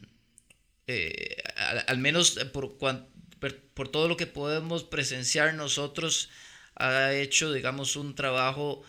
Eh, 0.87 1.37
al, 1.85 1.99
menos 1.99 2.39
por, 2.51 2.79
por 2.79 3.89
todo 3.89 4.07
lo 4.07 4.17
que 4.17 4.25
podemos 4.25 4.83
presenciar 4.83 5.53
nosotros, 5.53 6.29
ha 6.75 7.13
hecho, 7.13 7.53
digamos, 7.53 7.95
un 7.95 8.15
trabajo 8.15 8.83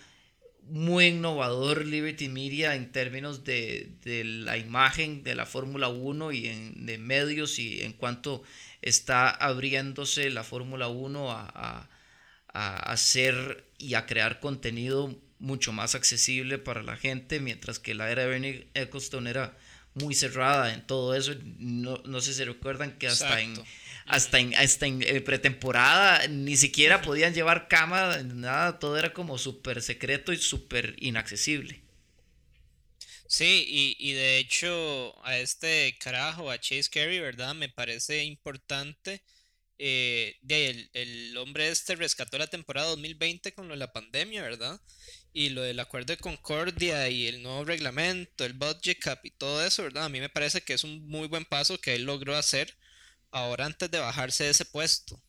muy 0.68 1.06
innovador 1.06 1.84
Liberty 1.86 2.28
Media 2.28 2.74
en 2.74 2.92
términos 2.92 3.44
de, 3.44 3.92
la 4.04 4.56
imagen 4.56 5.22
de 5.22 5.34
la 5.34 5.46
Fórmula 5.46 5.88
1 5.88 6.32
y 6.32 6.48
en, 6.48 6.86
de 6.86 6.98
medios 6.98 7.58
y 7.58 7.82
en 7.82 7.92
cuanto 7.92 8.42
está 8.80 9.30
abriéndose 9.30 10.30
la 10.30 10.44
Fórmula 10.44 10.88
1 10.88 11.30
a, 11.30 11.88
hacer 12.54 13.64
y 13.78 13.94
a 13.94 14.04
crear 14.04 14.38
contenido 14.38 15.18
mucho 15.38 15.72
más 15.72 15.94
accesible 15.94 16.58
para 16.58 16.82
la 16.82 16.96
gente, 16.96 17.40
mientras 17.40 17.78
que 17.78 17.94
la 17.94 18.10
era 18.10 18.22
de 18.22 18.28
Bernie 18.28 18.66
Ecclestone 18.74 19.30
era 19.30 19.56
muy 19.94 20.14
cerrada 20.14 20.72
en 20.72 20.86
todo 20.86 21.14
eso. 21.14 21.32
No, 21.58 22.02
no 22.04 22.20
sé 22.20 22.32
si 22.32 22.38
se 22.38 22.44
recuerdan 22.44 22.98
que 22.98 23.08
hasta 23.08 23.40
en 23.40 23.54
hasta 24.06 24.38
en, 24.40 24.54
hasta 24.54 24.86
en 24.86 25.02
eh, 25.02 25.20
pretemporada 25.20 26.26
ni 26.28 26.56
siquiera 26.56 27.02
podían 27.02 27.34
llevar 27.34 27.68
cámara, 27.68 28.22
nada, 28.22 28.78
todo 28.78 28.98
era 28.98 29.12
como 29.12 29.38
súper 29.38 29.80
secreto 29.82 30.32
y 30.32 30.38
súper 30.38 30.96
inaccesible. 30.98 31.80
Sí, 33.26 33.64
y, 33.66 33.96
y, 33.98 34.12
de 34.12 34.38
hecho 34.38 35.14
a 35.24 35.38
este 35.38 35.96
carajo, 35.98 36.50
a 36.50 36.60
Chase 36.60 36.90
Carey, 36.90 37.18
¿verdad? 37.18 37.54
Me 37.54 37.70
parece 37.70 38.24
importante. 38.24 39.22
Eh, 39.78 40.36
de 40.42 40.68
el, 40.68 40.90
el, 40.92 41.36
hombre 41.38 41.68
este 41.68 41.96
rescató 41.96 42.38
la 42.38 42.46
temporada 42.46 42.88
2020 42.88 43.54
con 43.54 43.68
lo 43.68 43.74
de 43.74 43.78
la 43.78 43.92
pandemia, 43.92 44.42
¿verdad? 44.42 44.78
Y 45.32 45.50
lo 45.50 45.62
del 45.62 45.80
acuerdo 45.80 46.12
de 46.12 46.18
Concordia 46.18 47.08
y 47.08 47.26
el 47.26 47.42
nuevo 47.42 47.64
reglamento, 47.64 48.44
el 48.44 48.52
budget 48.52 48.98
cap 48.98 49.24
y 49.24 49.30
todo 49.30 49.64
eso, 49.64 49.82
¿verdad? 49.82 50.04
A 50.04 50.08
mí 50.08 50.20
me 50.20 50.28
parece 50.28 50.60
que 50.60 50.74
es 50.74 50.84
un 50.84 51.06
muy 51.08 51.26
buen 51.28 51.44
paso 51.44 51.80
que 51.80 51.94
él 51.94 52.04
logró 52.04 52.36
hacer 52.36 52.76
ahora 53.30 53.66
antes 53.66 53.90
de 53.90 53.98
bajarse 53.98 54.44
de 54.44 54.50
ese 54.50 54.64
puesto. 54.66 55.22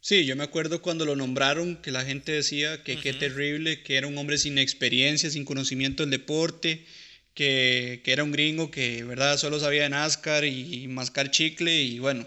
Sí, 0.00 0.24
yo 0.24 0.36
me 0.36 0.44
acuerdo 0.44 0.82
cuando 0.82 1.04
lo 1.04 1.16
nombraron, 1.16 1.82
que 1.82 1.90
la 1.90 2.04
gente 2.04 2.30
decía 2.30 2.84
que 2.84 3.00
qué 3.00 3.12
terrible, 3.12 3.82
que 3.82 3.96
era 3.96 4.06
un 4.06 4.16
hombre 4.18 4.38
sin 4.38 4.56
experiencia, 4.56 5.30
sin 5.30 5.44
conocimiento 5.44 6.04
del 6.04 6.10
deporte, 6.10 6.86
que, 7.34 8.02
era 8.04 8.22
un 8.22 8.30
gringo 8.30 8.70
que, 8.70 9.02
verdad, 9.02 9.36
solo 9.36 9.58
sabía 9.58 9.82
de 9.82 9.88
NASCAR 9.88 10.44
y, 10.44 10.86
mascar 10.88 11.30
chicle 11.30 11.82
y 11.82 11.98
bueno, 11.98 12.26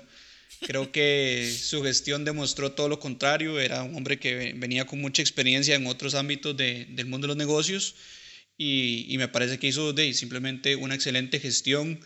creo 0.61 0.91
que 0.91 1.55
su 1.59 1.83
gestión 1.83 2.25
demostró 2.25 2.71
todo 2.71 2.89
lo 2.89 2.99
contrario, 2.99 3.59
era 3.59 3.83
un 3.83 3.95
hombre 3.95 4.19
que 4.19 4.53
venía 4.55 4.85
con 4.85 5.01
mucha 5.01 5.21
experiencia 5.21 5.75
en 5.75 5.87
otros 5.87 6.15
ámbitos 6.15 6.55
del 6.55 7.05
mundo 7.05 7.25
de 7.25 7.29
los 7.29 7.37
negocios 7.37 7.95
y, 8.57 9.05
y 9.09 9.17
me 9.17 9.27
parece 9.27 9.57
que 9.59 9.67
hizo 9.67 9.93
de, 9.93 10.13
simplemente 10.13 10.75
una 10.75 10.95
excelente 10.95 11.39
gestión 11.39 11.99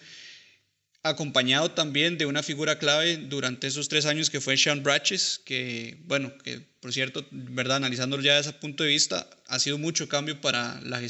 acompañado 1.04 1.72
también 1.72 2.18
de 2.18 2.26
una 2.26 2.44
figura 2.44 2.80
clave 2.80 3.18
durante 3.18 3.68
esos 3.68 3.90
tres 3.90 4.06
años 4.06 4.30
que 4.30 4.40
fue 4.40 4.56
Sean 4.56 4.84
Bratches, 4.84 5.42
que, 5.44 5.98
bueno, 6.06 6.34
que 6.38 6.62
por 6.80 6.94
cierto, 6.94 7.26
verdad, 7.32 7.78
analizándolo 7.78 8.24
ya 8.24 8.36
desde 8.36 8.52
ese 8.52 8.60
punto 8.60 8.84
de 8.84 8.90
vista, 8.90 9.30
ha 9.48 9.60
sido 9.60 9.78
mucho 9.78 10.10
cambio 10.10 10.42
para 10.42 10.82
la, 10.82 11.02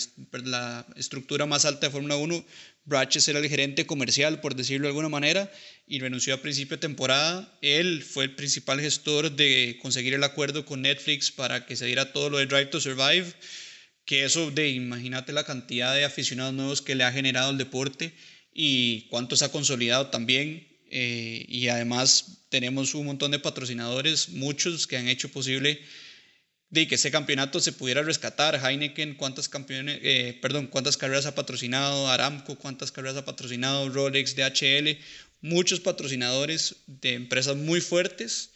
la 0.43 0.85
estructura 0.95 1.45
más 1.45 1.65
alta 1.65 1.87
de 1.87 1.91
Fórmula 1.91 2.15
1. 2.15 2.45
Bratches 2.85 3.27
era 3.29 3.39
el 3.39 3.47
gerente 3.47 3.85
comercial, 3.85 4.41
por 4.41 4.55
decirlo 4.55 4.87
de 4.87 4.89
alguna 4.89 5.09
manera, 5.09 5.51
y 5.87 5.99
renunció 5.99 6.33
a 6.33 6.41
principio 6.41 6.77
de 6.77 6.81
temporada. 6.81 7.57
Él 7.61 8.03
fue 8.03 8.25
el 8.25 8.35
principal 8.35 8.81
gestor 8.81 9.31
de 9.31 9.79
conseguir 9.81 10.13
el 10.13 10.23
acuerdo 10.23 10.65
con 10.65 10.81
Netflix 10.81 11.31
para 11.31 11.65
que 11.65 11.75
se 11.75 11.85
diera 11.85 12.11
todo 12.11 12.29
lo 12.29 12.39
de 12.39 12.45
Drive 12.45 12.67
to 12.67 12.81
Survive, 12.81 13.33
que 14.05 14.25
eso 14.25 14.51
de, 14.51 14.69
imagínate 14.69 15.31
la 15.31 15.45
cantidad 15.45 15.95
de 15.95 16.03
aficionados 16.03 16.53
nuevos 16.53 16.81
que 16.81 16.95
le 16.95 17.05
ha 17.05 17.11
generado 17.13 17.51
el 17.51 17.57
deporte 17.57 18.13
y 18.53 19.07
cuánto 19.09 19.35
se 19.37 19.45
ha 19.45 19.51
consolidado 19.51 20.07
también. 20.07 20.67
Eh, 20.91 21.45
y 21.47 21.69
además 21.69 22.45
tenemos 22.49 22.93
un 22.93 23.05
montón 23.05 23.31
de 23.31 23.39
patrocinadores, 23.39 24.29
muchos 24.29 24.85
que 24.85 24.97
han 24.97 25.07
hecho 25.07 25.29
posible 25.29 25.81
de 26.73 26.87
que 26.87 26.95
ese 26.95 27.11
campeonato 27.11 27.59
se 27.59 27.71
pudiera 27.71 28.01
rescatar. 28.01 28.55
Heineken, 28.55 29.13
cuántas 29.13 29.47
campeones, 29.47 29.99
eh, 30.01 30.39
perdón, 30.41 30.65
cuántas 30.65 30.97
carreras 30.97 31.27
ha 31.27 31.35
patrocinado, 31.35 32.09
Aramco, 32.09 32.57
cuántas 32.57 32.91
carreras 32.91 33.17
ha 33.17 33.25
patrocinado, 33.25 33.89
Rolex, 33.89 34.35
DHL, 34.35 34.97
muchos 35.41 35.79
patrocinadores 35.79 36.77
de 36.87 37.13
empresas 37.13 37.55
muy 37.55 37.79
fuertes 37.79 38.49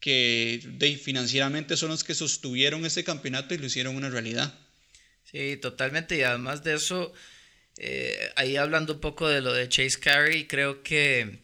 que 0.00 0.60
de, 0.64 0.96
financieramente 0.98 1.78
son 1.78 1.88
los 1.88 2.04
que 2.04 2.14
sostuvieron 2.14 2.84
ese 2.84 3.04
campeonato 3.04 3.54
y 3.54 3.58
lo 3.58 3.66
hicieron 3.66 3.96
una 3.96 4.10
realidad. 4.10 4.52
Sí, 5.24 5.56
totalmente. 5.56 6.18
Y 6.18 6.22
además 6.24 6.62
de 6.62 6.74
eso, 6.74 7.14
eh, 7.78 8.32
ahí 8.36 8.58
hablando 8.58 8.92
un 8.92 9.00
poco 9.00 9.28
de 9.28 9.40
lo 9.40 9.54
de 9.54 9.70
Chase 9.70 9.98
Carey, 9.98 10.46
creo 10.46 10.82
que 10.82 11.38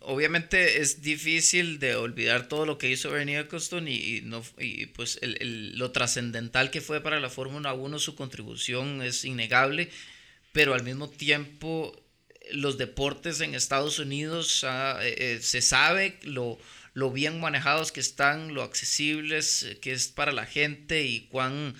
obviamente 0.00 0.80
es 0.80 1.02
difícil 1.02 1.78
de 1.78 1.94
olvidar 1.94 2.48
todo 2.48 2.66
lo 2.66 2.78
que 2.78 2.90
hizo 2.90 3.10
Bernie 3.10 3.38
Ecclestone 3.38 3.90
y, 3.90 4.20
no, 4.22 4.42
y 4.58 4.86
pues 4.86 5.20
lo 5.22 5.92
trascendental 5.92 6.70
que 6.70 6.80
fue 6.80 7.00
para 7.00 7.20
la 7.20 7.30
Fórmula 7.30 7.72
1, 7.72 7.98
su 7.98 8.16
contribución 8.16 9.02
es 9.02 9.24
innegable, 9.24 9.90
pero 10.52 10.74
al 10.74 10.82
mismo 10.82 11.08
tiempo 11.08 12.04
los 12.52 12.78
deportes 12.78 13.40
en 13.40 13.54
Estados 13.54 14.00
Unidos 14.00 14.64
ah, 14.64 14.98
eh, 15.02 15.14
eh, 15.18 15.38
se 15.40 15.62
sabe 15.62 16.18
lo, 16.22 16.58
lo 16.94 17.12
bien 17.12 17.38
manejados 17.38 17.92
que 17.92 18.00
están, 18.00 18.54
lo 18.54 18.62
accesibles 18.62 19.76
que 19.80 19.92
es 19.92 20.08
para 20.08 20.32
la 20.32 20.46
gente 20.46 21.04
y 21.04 21.28
cuán 21.28 21.76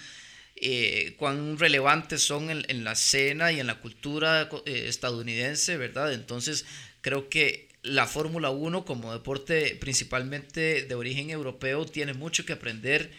eh, 0.62 1.14
cuán 1.16 1.58
relevantes 1.58 2.22
son 2.22 2.50
en, 2.50 2.84
la 2.84 2.92
escena 2.92 3.50
y 3.50 3.60
en 3.60 3.66
la 3.66 3.76
cultura 3.76 4.50
eh, 4.66 4.84
estadounidense, 4.88 5.78
¿verdad? 5.78 6.12
Entonces, 6.12 6.66
creo 7.00 7.28
que 7.28 7.68
la 7.82 8.06
Fórmula 8.06 8.50
1 8.50 8.84
como 8.84 9.12
deporte 9.12 9.76
principalmente 9.80 10.82
de 10.82 10.94
origen 10.94 11.30
europeo 11.30 11.86
tiene 11.86 12.12
mucho 12.12 12.44
que 12.44 12.52
aprender 12.52 13.10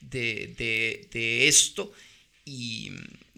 de, 0.00 1.48
esto 1.48 1.92
y, 2.44 2.90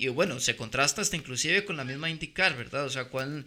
bueno, 0.08 0.40
se 0.40 0.56
contrasta 0.56 1.02
hasta 1.02 1.16
inclusive 1.16 1.64
con 1.64 1.76
la 1.76 1.84
misma 1.84 2.10
IndyCar, 2.10 2.56
¿verdad? 2.56 2.86
O 2.86 2.90
sea, 2.90 3.04
cuán... 3.06 3.44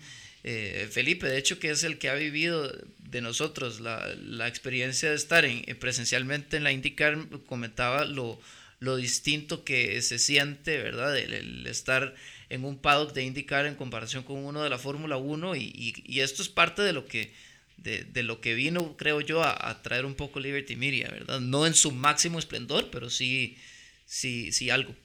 Eh, 0.48 0.88
Felipe, 0.92 1.26
de 1.26 1.40
hecho, 1.40 1.58
que 1.58 1.72
es 1.72 1.84
el 1.84 1.98
que 1.98 2.08
ha 2.08 2.14
vivido 2.14 2.72
de 3.00 3.20
nosotros 3.20 3.80
la, 3.80 4.48
experiencia 4.48 5.10
de 5.10 5.16
estar 5.16 5.44
en, 5.44 5.64
presencialmente 5.80 6.58
en 6.58 6.64
la 6.64 6.72
IndyCar, 6.72 7.18
comentaba 7.48 8.06
lo, 8.06 8.40
lo 8.80 8.96
distinto 8.96 9.64
que 9.64 10.02
se 10.02 10.20
siente, 10.20 10.78
¿verdad? 10.78 11.18
El, 11.18 11.66
estar 11.68 12.16
en 12.50 12.64
un 12.64 12.78
paddock 12.78 13.14
de 13.14 13.24
indicar 13.24 13.66
en 13.66 13.76
comparación 13.76 14.24
con 14.24 14.38
uno 14.38 14.64
de 14.64 14.70
la 14.70 14.78
Fórmula 14.78 15.18
1 15.18 15.56
y, 15.56 16.20
esto 16.20 16.42
es 16.42 16.50
parte 16.50 16.82
de 16.82 16.94
lo 16.94 17.08
que, 17.08 17.34
de, 17.78 18.24
lo 18.24 18.42
que 18.42 18.54
vino, 18.54 18.96
creo 18.98 19.22
yo, 19.22 19.44
a, 19.44 19.82
traer 19.82 20.06
un 20.06 20.16
poco 20.16 20.40
Liberty 20.40 20.76
Media, 20.76 21.10
¿verdad? 21.10 21.40
No 21.40 21.66
en 21.66 21.74
su 21.74 21.92
máximo 21.92 22.40
esplendor, 22.40 22.90
pero 22.92 23.10
sí, 23.10 23.58
sí, 24.06 24.52
sí 24.52 24.70
algo. 24.70 24.96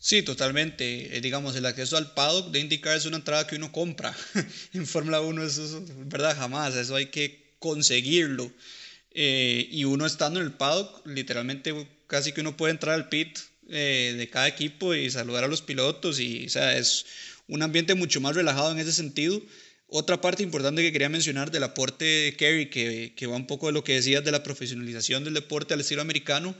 Sí, 0.00 0.22
totalmente. 0.22 1.16
Eh, 1.16 1.20
digamos, 1.20 1.56
el 1.56 1.66
acceso 1.66 1.96
al 1.96 2.14
paddock 2.14 2.52
de 2.52 2.60
indicar 2.60 2.96
es 2.96 3.04
una 3.04 3.16
entrada 3.16 3.46
que 3.46 3.56
uno 3.56 3.72
compra. 3.72 4.16
en 4.72 4.86
Fórmula 4.86 5.20
1 5.20 5.42
eso 5.42 5.64
es 5.64 6.08
verdad, 6.08 6.36
jamás. 6.36 6.76
Eso 6.76 6.94
hay 6.94 7.06
que 7.06 7.56
conseguirlo. 7.58 8.52
eh, 9.10 9.68
y 9.70 9.84
uno 9.84 10.06
estando 10.06 10.38
en 10.40 10.46
el 10.46 10.52
paddock, 10.52 11.04
literalmente 11.06 11.74
casi 12.06 12.32
que 12.32 12.40
uno 12.40 12.56
puede 12.56 12.72
entrar 12.72 12.94
al 12.94 13.08
pit 13.08 13.38
eh, 13.68 14.14
de 14.16 14.28
cada 14.30 14.48
equipo 14.48 14.94
y 14.94 15.10
saludar 15.10 15.44
a 15.44 15.48
los 15.48 15.62
pilotos 15.62 16.20
y 16.20 16.46
o 16.46 16.48
sea, 16.48 16.76
es 16.76 17.04
un 17.46 17.62
ambiente 17.62 17.94
mucho 17.94 18.20
más 18.20 18.34
relajado 18.34 18.72
en 18.72 18.78
ese 18.78 18.92
sentido. 18.92 19.40
Otra 19.86 20.20
parte 20.20 20.42
importante 20.42 20.82
que 20.82 20.92
quería 20.92 21.08
mencionar 21.08 21.50
del 21.50 21.62
aporte 21.64 22.04
de 22.04 22.36
Kerry, 22.36 22.68
que, 22.68 23.14
que 23.16 23.26
va 23.26 23.36
un 23.36 23.46
poco 23.46 23.66
de 23.66 23.72
lo 23.72 23.84
que 23.84 23.94
decías 23.94 24.22
de 24.24 24.32
la 24.32 24.42
profesionalización 24.42 25.24
del 25.24 25.34
deporte 25.34 25.72
al 25.74 25.80
estilo 25.80 26.02
americano, 26.02 26.54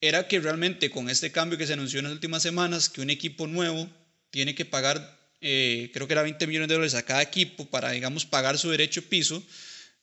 era 0.00 0.28
que 0.28 0.40
realmente 0.40 0.90
con 0.90 1.10
este 1.10 1.32
cambio 1.32 1.58
que 1.58 1.66
se 1.66 1.72
anunció 1.72 1.98
en 1.98 2.04
las 2.04 2.12
últimas 2.12 2.42
semanas, 2.42 2.88
que 2.88 3.00
un 3.00 3.10
equipo 3.10 3.46
nuevo 3.46 3.88
tiene 4.30 4.54
que 4.54 4.64
pagar, 4.64 5.18
eh, 5.40 5.90
creo 5.92 6.06
que 6.06 6.12
era 6.12 6.22
20 6.22 6.46
millones 6.46 6.68
de 6.68 6.74
dólares 6.74 6.94
a 6.94 7.04
cada 7.04 7.22
equipo 7.22 7.66
para, 7.66 7.90
digamos, 7.90 8.26
pagar 8.26 8.58
su 8.58 8.70
derecho 8.70 9.02
piso, 9.02 9.42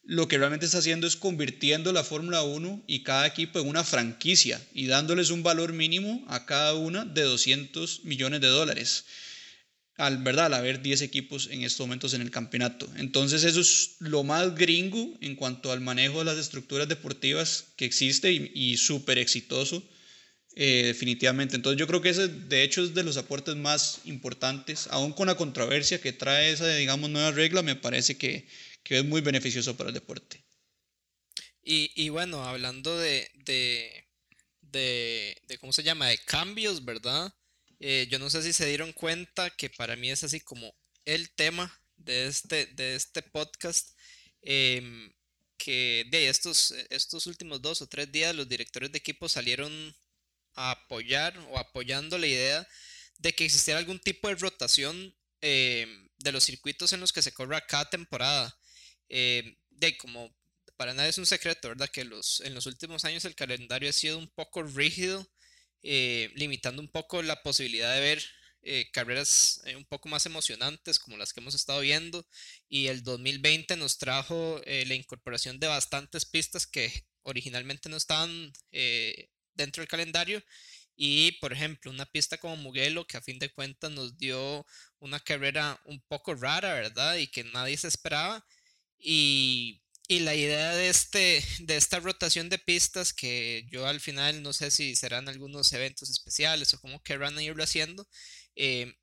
lo 0.04 0.28
que 0.28 0.38
realmente 0.38 0.66
está 0.66 0.80
haciendo 0.80 1.08
es 1.08 1.16
convirtiendo 1.16 1.94
la 1.94 2.04
Fórmula 2.04 2.44
1 2.44 2.84
y 2.88 3.04
cada 3.04 3.26
equipo 3.26 3.60
en 3.60 3.68
una 3.68 3.84
franquicia 3.84 4.62
y 4.74 4.88
dándoles 4.88 5.30
un 5.30 5.44
valor 5.44 5.72
mínimo 5.72 6.26
a 6.28 6.46
cada 6.46 6.74
una 6.76 7.06
de 7.06 7.22
200 7.22 8.04
millones 8.04 8.42
de 8.42 8.48
dólares. 8.48 9.06
Al, 9.96 10.18
¿verdad? 10.18 10.48
al 10.48 10.56
haber 10.56 10.82
10 10.82 11.04
equipos 11.04 11.50
en 11.52 11.62
estos 11.62 11.86
momentos 11.86 12.14
en 12.14 12.22
el 12.22 12.32
campeonato. 12.32 12.90
Entonces 12.98 13.44
eso 13.44 13.62
es 13.62 13.96
lo 14.00 14.24
más 14.24 14.56
gringo 14.56 15.18
en 15.22 15.36
cuanto 15.36 15.72
al 15.72 15.82
manejo 15.82 16.20
de 16.20 16.26
las 16.26 16.38
estructuras 16.38 16.90
deportivas 16.90 17.66
que 17.78 17.86
existe 17.86 18.32
y, 18.34 18.52
y 18.54 18.78
súper 18.78 19.20
exitoso 19.20 19.88
eh, 20.56 20.84
definitivamente. 20.86 21.56
Entonces 21.56 21.80
yo 21.80 21.88
creo 21.88 22.02
que 22.02 22.10
ese 22.10 22.28
de 22.28 22.62
hecho 22.62 22.84
es 22.84 22.94
de 22.94 23.04
los 23.04 23.18
aportes 23.18 23.56
más 23.56 24.02
importantes, 24.06 24.88
aún 24.92 25.12
con 25.12 25.26
la 25.26 25.36
controversia 25.36 26.00
que 26.00 26.14
trae 26.14 26.52
esa, 26.52 26.68
digamos, 26.76 27.10
nueva 27.10 27.32
regla, 27.32 27.64
me 27.64 27.76
parece 27.76 28.18
que, 28.18 28.46
que 28.84 29.00
es 29.00 29.06
muy 29.06 29.22
beneficioso 29.22 29.76
para 29.76 29.90
el 29.90 29.94
deporte. 29.94 30.44
Y, 31.64 31.92
y 31.96 32.10
bueno, 32.10 32.44
hablando 32.44 32.98
de, 32.98 33.30
de, 33.46 34.06
de, 34.62 35.58
¿cómo 35.60 35.72
se 35.72 35.84
llama? 35.84 36.08
De 36.08 36.18
cambios, 36.18 36.84
¿verdad? 36.84 37.34
Eh, 37.80 38.08
yo 38.10 38.20
no 38.20 38.30
sé 38.30 38.44
si 38.44 38.54
se 38.54 38.66
dieron 38.66 38.92
cuenta 38.94 39.50
que 39.50 39.70
para 39.70 39.96
mí 39.96 40.12
es 40.12 40.24
así 40.24 40.40
como 40.40 40.76
el 41.06 41.30
tema 41.32 41.82
de 41.96 42.28
este, 42.28 42.66
de 42.68 42.96
este 42.96 43.22
podcast. 43.22 43.92
Em, 44.42 45.12
que 45.58 46.06
de 46.12 46.28
estos, 46.28 46.72
estos 46.90 47.26
últimos 47.26 47.62
dos 47.62 47.82
o 47.82 47.88
tres 47.88 48.12
días 48.12 48.36
los 48.36 48.50
directores 48.50 48.92
de 48.92 48.98
equipo 48.98 49.30
salieron 49.30 49.96
a 50.56 50.72
apoyar 50.72 51.38
o 51.52 51.58
apoyando 51.58 52.18
la 52.18 52.28
idea 52.28 52.68
de 53.20 53.34
que 53.34 53.46
existiera 53.46 53.80
algún 53.80 54.00
tipo 54.00 54.28
de 54.28 54.36
rotación 54.36 55.16
em, 55.40 56.10
de 56.18 56.32
los 56.34 56.44
circuitos 56.44 56.92
en 56.92 57.00
los 57.00 57.14
que 57.14 57.22
se 57.22 57.34
corra 57.34 57.66
cada 57.66 57.90
temporada. 57.90 58.54
Eh, 59.16 59.58
de 59.70 59.96
como 59.98 60.36
para 60.76 60.96
nadie 60.96 61.12
es 61.12 61.20
un 61.20 61.28
secreto, 61.28 61.70
¿verdad? 61.70 61.88
Que 61.88 62.04
los, 62.04 62.42
en 62.42 62.56
los 62.56 62.66
últimos 62.66 63.06
años 63.06 63.26
el 63.26 63.36
calendario 63.36 63.90
ha 63.90 63.94
sido 63.94 64.18
un 64.18 64.28
poco 64.28 64.64
rígido, 64.64 65.28
eh, 65.84 66.32
limitando 66.34 66.82
un 66.82 66.88
poco 66.88 67.22
la 67.22 67.44
posibilidad 67.44 67.94
de 67.94 68.02
ver 68.02 68.24
eh, 68.64 68.90
carreras 68.92 69.62
un 69.76 69.86
poco 69.86 70.10
más 70.10 70.26
emocionantes 70.26 70.98
como 70.98 71.18
las 71.18 71.32
que 71.32 71.42
hemos 71.42 71.54
estado 71.54 71.82
viendo. 71.82 72.26
Y 72.70 72.88
el 72.88 73.04
2020 73.04 73.76
nos 73.78 74.00
trajo 74.00 74.62
la 74.66 74.96
incorporación 74.96 75.60
de 75.60 75.68
bastantes 75.68 76.26
pistas 76.26 76.66
que 76.66 77.06
originalmente 77.22 77.90
no 77.90 77.98
estaban 77.98 78.52
dentro 79.54 79.82
del 79.82 79.88
calendario. 79.88 80.42
Y, 80.96 81.34
por 81.34 81.54
ejemplo, 81.54 81.92
una 81.92 82.06
pista 82.06 82.38
como 82.38 82.56
Mugello, 82.58 83.06
que 83.06 83.18
a 83.18 83.22
fin 83.22 83.38
de 83.40 83.52
cuentas 83.52 83.92
nos 83.92 84.18
dio 84.18 84.66
una 85.00 85.20
carrera 85.20 85.80
un 85.86 86.02
poco 86.02 86.34
rara, 86.34 86.74
¿verdad? 86.74 87.18
Y 87.18 87.28
que 87.28 87.44
nadie 87.44 87.78
se 87.78 87.88
esperaba. 87.88 88.44
Y, 89.04 89.80
la 90.10 90.36
idea 90.36 90.76
de, 90.76 90.90
este, 90.90 91.44
de 91.60 91.76
esta 91.76 92.00
rotación 92.00 92.48
de 92.48 92.60
pistas, 92.60 93.14
que 93.14 93.66
yo 93.72 93.88
al 93.88 94.00
final 94.00 94.44
no 94.44 94.54
sé 94.54 94.70
si 94.70 94.96
serán 94.96 95.28
algunos 95.28 95.74
eventos 95.74 96.10
especiales 96.12 96.72
o 96.74 96.80
cómo 96.80 97.02
querrán 97.02 97.40
irlo 97.42 97.64
haciendo, 97.64 98.08
eh, 98.56 98.94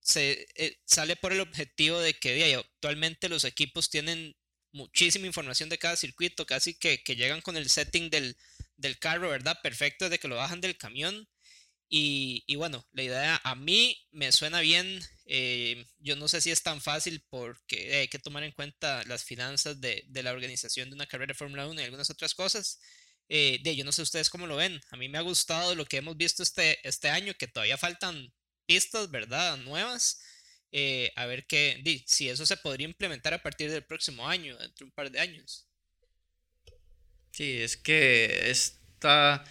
se, 0.00 0.48
eh, 0.56 0.78
sale 0.84 1.16
por 1.16 1.32
el 1.32 1.40
objetivo 1.40 2.00
de 2.00 2.14
que 2.14 2.54
actualmente 2.56 3.28
los 3.28 3.44
equipos 3.44 3.88
tienen 3.88 4.36
muchísima 4.72 5.26
información 5.26 5.68
de 5.68 5.78
cada 5.78 5.96
circuito, 5.96 6.44
casi 6.46 6.74
que, 6.74 7.02
que 7.02 7.16
llegan 7.16 7.40
con 7.40 7.56
el 7.56 7.70
setting 7.70 8.10
del, 8.10 8.36
del 8.76 8.98
carro, 8.98 9.28
¿verdad? 9.30 9.58
Perfecto 9.62 10.06
desde 10.06 10.18
que 10.18 10.28
lo 10.28 10.36
bajan 10.36 10.60
del 10.60 10.76
camión. 10.76 11.28
Y, 11.90 12.54
bueno, 12.56 12.86
la 12.92 13.02
idea 13.02 13.40
a 13.44 13.54
mí 13.54 13.96
me 14.10 14.30
suena 14.32 14.60
bien. 14.60 15.00
Eh, 15.24 15.86
yo 15.98 16.16
no 16.16 16.28
sé 16.28 16.40
si 16.40 16.50
es 16.50 16.62
tan 16.62 16.80
fácil 16.80 17.24
porque 17.30 17.96
hay 17.96 18.08
que 18.08 18.18
tomar 18.18 18.42
en 18.44 18.52
cuenta 18.52 19.04
las 19.04 19.24
finanzas 19.24 19.80
de, 19.80 20.04
de 20.08 20.22
la 20.22 20.32
organización 20.32 20.90
de 20.90 20.94
una 20.94 21.06
carrera 21.06 21.32
de 21.32 21.38
Fórmula 21.38 21.66
1 21.66 21.80
y 21.80 21.84
algunas 21.84 22.10
otras 22.10 22.34
cosas. 22.34 22.80
Eh, 23.28 23.60
de, 23.62 23.76
yo 23.76 23.84
no 23.84 23.92
sé 23.92 24.02
ustedes 24.02 24.30
cómo 24.30 24.46
lo 24.46 24.56
ven. 24.56 24.80
A 24.90 24.96
mí 24.96 25.08
me 25.08 25.18
ha 25.18 25.22
gustado 25.22 25.74
lo 25.74 25.84
que 25.84 25.98
hemos 25.98 26.16
visto 26.16 26.42
este, 26.42 26.78
este 26.86 27.10
año, 27.10 27.34
que 27.34 27.46
todavía 27.46 27.76
faltan 27.76 28.32
pistas, 28.66 29.10
¿verdad? 29.10 29.56
Nuevas. 29.58 30.20
Eh, 30.72 31.12
a 31.16 31.26
ver 31.26 31.46
qué, 31.46 31.82
si 32.06 32.28
eso 32.28 32.44
se 32.44 32.56
podría 32.56 32.86
implementar 32.86 33.32
a 33.34 33.42
partir 33.42 33.70
del 33.70 33.84
próximo 33.84 34.28
año, 34.28 34.56
dentro 34.58 34.84
de 34.84 34.84
un 34.84 34.92
par 34.92 35.10
de 35.10 35.20
años. 35.20 35.66
Sí, 37.32 37.58
es 37.58 37.76
que 37.76 38.50
está 38.50 39.44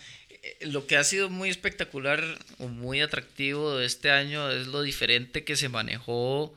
lo 0.62 0.88
que 0.88 0.97
ha 0.97 1.03
sido 1.03 1.29
muy 1.29 1.49
espectacular 1.49 2.23
o 2.60 2.67
muy 2.67 3.01
atractivo 3.01 3.77
de 3.77 3.86
este 3.86 4.12
año 4.12 4.49
es 4.51 4.67
lo 4.67 4.81
diferente 4.81 5.43
que 5.43 5.55
se 5.55 5.69
manejó 5.69 6.55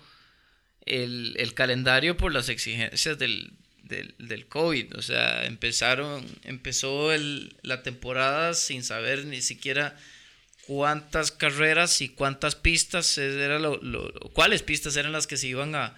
el, 0.86 1.52
calendario 1.54 2.16
por 2.16 2.32
las 2.32 2.48
exigencias 2.48 3.18
del, 3.18 3.52
del, 3.84 4.46
COVID. 4.46 4.96
O 4.96 5.02
sea, 5.02 5.44
empezaron, 5.46 6.26
empezó 6.44 7.12
el, 7.12 7.56
la 7.62 7.82
temporada 7.82 8.54
sin 8.54 8.82
saber 8.82 9.24
ni 9.26 9.42
siquiera 9.42 9.96
cuántas 10.66 11.32
carreras 11.32 12.00
y 12.00 12.08
cuántas 12.08 12.54
pistas 12.54 13.18
era 13.18 13.58
lo, 13.58 13.80
cuáles 14.32 14.62
pistas 14.62 14.96
eran 14.96 15.12
las 15.12 15.26
que 15.26 15.36
se 15.36 15.48
iban 15.48 15.74
a, 15.74 15.96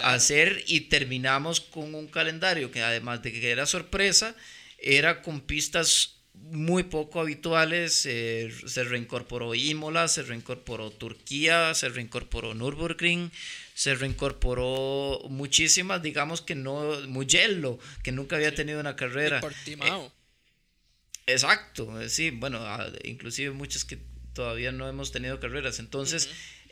a 0.00 0.14
hacer 0.14 0.64
y 0.66 0.82
terminamos 0.82 1.60
con 1.60 1.94
un 1.94 2.08
calendario 2.08 2.70
que 2.70 2.82
además 2.82 3.22
de 3.22 3.32
que 3.32 3.50
era 3.50 3.66
sorpresa, 3.66 4.34
era 4.78 5.22
con 5.22 5.40
pistas 5.40 6.17
muy 6.50 6.84
poco 6.84 7.20
habituales. 7.20 8.06
Eh, 8.06 8.50
se 8.66 8.84
reincorporó 8.84 9.54
Imola, 9.54 10.08
se 10.08 10.22
reincorporó 10.22 10.90
Turquía, 10.90 11.74
se 11.74 11.88
reincorporó 11.88 12.54
Nürburgring, 12.54 13.30
se 13.74 13.94
reincorporó 13.94 15.20
muchísimas, 15.28 16.02
digamos 16.02 16.42
que 16.42 16.54
no, 16.54 17.00
Mugello, 17.08 17.78
que 18.02 18.12
nunca 18.12 18.36
había 18.36 18.54
tenido 18.54 18.80
una 18.80 18.96
carrera. 18.96 19.40
Eh, 19.66 20.10
exacto, 21.26 22.00
eh, 22.00 22.08
sí, 22.08 22.30
bueno, 22.30 22.58
ah, 22.62 22.90
inclusive 23.04 23.50
muchas 23.52 23.84
que 23.84 23.98
todavía 24.32 24.72
no 24.72 24.88
hemos 24.88 25.12
tenido 25.12 25.40
carreras. 25.40 25.78
Entonces, 25.78 26.30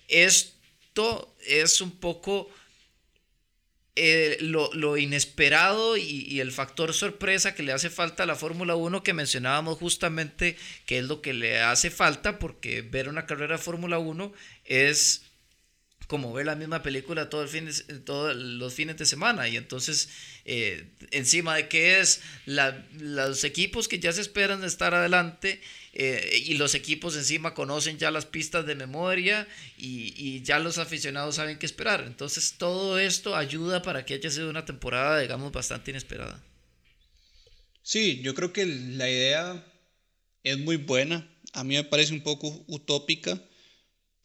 esto 0.09 1.37
es 1.47 1.81
un 1.81 1.93
poco 1.93 2.51
eh, 3.99 4.37
lo, 4.41 4.97
inesperado 4.99 5.97
y, 5.97 6.41
el 6.41 6.53
factor 6.53 6.93
sorpresa 6.93 7.55
que 7.55 7.63
le 7.63 7.73
hace 7.73 7.91
falta 7.91 8.23
a 8.23 8.27
la 8.27 8.35
Fórmula 8.35 8.77
1 8.77 9.03
que 9.03 9.15
mencionábamos 9.15 9.79
justamente 9.79 10.57
que 10.85 10.99
es 10.99 11.05
lo 11.05 11.23
que 11.23 11.33
le 11.33 11.61
hace 11.61 11.91
falta 11.91 12.39
porque 12.39 12.83
ver 12.83 13.09
una 13.09 13.25
carrera 13.25 13.57
de 13.57 13.63
Fórmula 13.63 13.99
1 13.99 14.33
es 14.67 15.26
como 16.07 16.33
ver 16.33 16.47
la 16.47 16.55
misma 16.55 16.83
película 16.83 17.29
todos 17.29 17.53
los 17.55 18.75
fines 18.75 18.97
de 18.97 19.07
semana 19.07 19.49
y 19.49 19.57
entonces 19.57 20.09
eh, 20.45 20.87
encima 21.11 21.57
de 21.57 21.69
que 21.69 21.99
es 22.01 22.21
los 22.47 23.43
equipos 23.45 23.89
que 23.89 23.99
ya 23.99 24.13
se 24.13 24.21
esperan 24.21 24.63
estar 24.63 24.95
adelante 24.95 25.61
eh, 25.99 26.43
y 26.45 26.55
los 26.55 26.75
equipos 26.75 27.17
encima 27.17 27.55
conocen 27.55 27.97
ya 27.99 28.11
las 28.11 28.27
pistas 28.27 28.67
de 28.67 28.75
memoria 28.75 29.49
y, 29.79 30.43
ya 30.43 30.59
los 30.59 30.77
aficionados 30.77 31.37
saben 31.37 31.59
qué 31.59 31.65
esperar. 31.65 32.05
Entonces 32.07 32.57
todo 32.59 32.99
esto 32.99 33.35
ayuda 33.35 33.81
para 33.81 34.05
que 34.05 34.13
haya 34.13 34.31
sido 34.31 34.51
una 34.51 34.67
temporada, 34.67 35.19
digamos, 35.21 35.53
bastante 35.53 35.93
inesperada. 35.93 36.45
Sí, 37.83 38.21
yo 38.23 38.35
creo 38.35 38.53
que 38.53 38.67
la 38.67 39.11
idea 39.11 39.65
es 40.43 40.59
muy 40.59 40.77
buena. 40.77 41.27
A 41.55 41.65
mí 41.65 41.77
me 41.77 41.85
parece 41.85 42.13
un 42.13 42.23
poco 42.23 42.63
utópica 42.69 43.41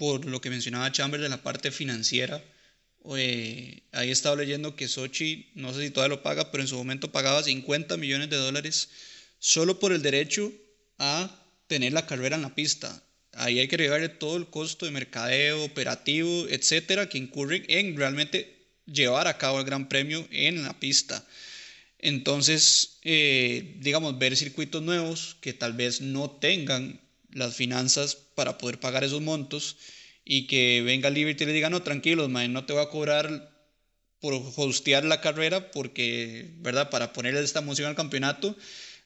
por 0.01 0.25
lo 0.25 0.41
que 0.41 0.49
mencionaba 0.49 0.91
Chambers 0.91 1.21
de 1.21 1.29
la 1.29 1.43
parte 1.43 1.69
financiera. 1.69 2.43
Eh, 3.15 3.83
ahí 3.91 4.09
he 4.09 4.11
estado 4.11 4.35
leyendo 4.35 4.75
que 4.75 4.87
Sochi, 4.87 5.51
no 5.53 5.75
sé 5.75 5.83
si 5.83 5.91
todavía 5.91 6.15
lo 6.15 6.23
paga, 6.23 6.49
pero 6.49 6.63
en 6.63 6.67
su 6.67 6.75
momento 6.75 7.11
pagaba 7.11 7.43
50 7.43 7.97
millones 7.97 8.31
de 8.31 8.37
dólares 8.37 8.89
solo 9.37 9.77
por 9.77 9.91
el 9.91 10.01
derecho 10.01 10.51
a 10.97 11.29
tener 11.67 11.93
la 11.93 12.07
carrera 12.07 12.35
en 12.35 12.41
la 12.41 12.55
pista. 12.55 13.03
Ahí 13.33 13.59
hay 13.59 13.67
que 13.67 13.75
agregarle 13.75 14.09
todo 14.09 14.37
el 14.37 14.47
costo 14.47 14.87
de 14.87 14.91
mercadeo, 14.91 15.63
operativo, 15.63 16.47
etcétera, 16.49 17.07
que 17.07 17.19
incurre 17.19 17.63
en 17.67 17.95
realmente 17.95 18.57
llevar 18.87 19.27
a 19.27 19.37
cabo 19.37 19.59
el 19.59 19.65
Gran 19.65 19.87
Premio 19.87 20.27
en 20.31 20.63
la 20.63 20.79
pista. 20.79 21.23
Entonces, 21.99 22.97
eh, 23.03 23.75
digamos, 23.81 24.17
ver 24.17 24.35
circuitos 24.35 24.81
nuevos 24.81 25.37
que 25.41 25.53
tal 25.53 25.73
vez 25.73 26.01
no 26.01 26.31
tengan 26.31 26.99
las 27.33 27.55
finanzas 27.55 28.15
para 28.15 28.57
poder 28.57 28.79
pagar 28.79 29.03
esos 29.03 29.21
montos 29.21 29.77
y 30.23 30.47
que 30.47 30.81
venga 30.83 31.09
Liberty 31.09 31.43
y 31.43 31.47
le 31.47 31.53
diga, 31.53 31.69
no, 31.69 31.81
tranquilos, 31.81 32.29
man, 32.29 32.53
no 32.53 32.65
te 32.65 32.73
voy 32.73 32.83
a 32.83 32.89
cobrar 32.89 33.51
por 34.19 34.33
hostear 34.55 35.03
la 35.03 35.19
carrera, 35.19 35.71
porque, 35.71 36.53
¿verdad? 36.59 36.89
Para 36.89 37.11
ponerle 37.11 37.41
esta 37.41 37.59
emoción 37.59 37.89
al 37.89 37.95
campeonato, 37.95 38.55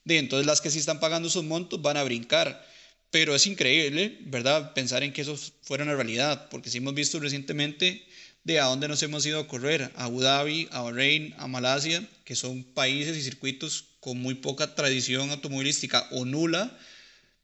de 0.03 0.17
entonces 0.17 0.45
las 0.45 0.61
que 0.61 0.69
sí 0.69 0.77
están 0.77 0.99
pagando 0.99 1.29
esos 1.29 1.45
montos 1.45 1.81
van 1.81 1.97
a 1.97 2.03
brincar. 2.03 2.65
Pero 3.11 3.33
es 3.33 3.47
increíble, 3.47 4.17
¿verdad? 4.25 4.73
Pensar 4.73 5.03
en 5.03 5.13
que 5.13 5.21
eso 5.21 5.39
fuera 5.61 5.85
una 5.85 5.95
realidad, 5.95 6.49
porque 6.49 6.69
sí 6.69 6.79
hemos 6.79 6.93
visto 6.93 7.19
recientemente 7.19 8.05
de 8.43 8.59
a 8.59 8.65
dónde 8.65 8.89
nos 8.89 9.01
hemos 9.03 9.25
ido 9.25 9.39
a 9.39 9.47
correr, 9.47 9.91
a 9.95 10.03
Abu 10.03 10.21
Dhabi, 10.21 10.67
a 10.71 10.81
Bahrein, 10.81 11.33
a 11.38 11.47
Malasia, 11.47 12.07
que 12.25 12.35
son 12.35 12.63
países 12.63 13.17
y 13.17 13.21
circuitos 13.21 13.85
con 14.01 14.19
muy 14.19 14.35
poca 14.35 14.75
tradición 14.75 15.31
automovilística 15.31 16.07
o 16.11 16.25
nula, 16.25 16.77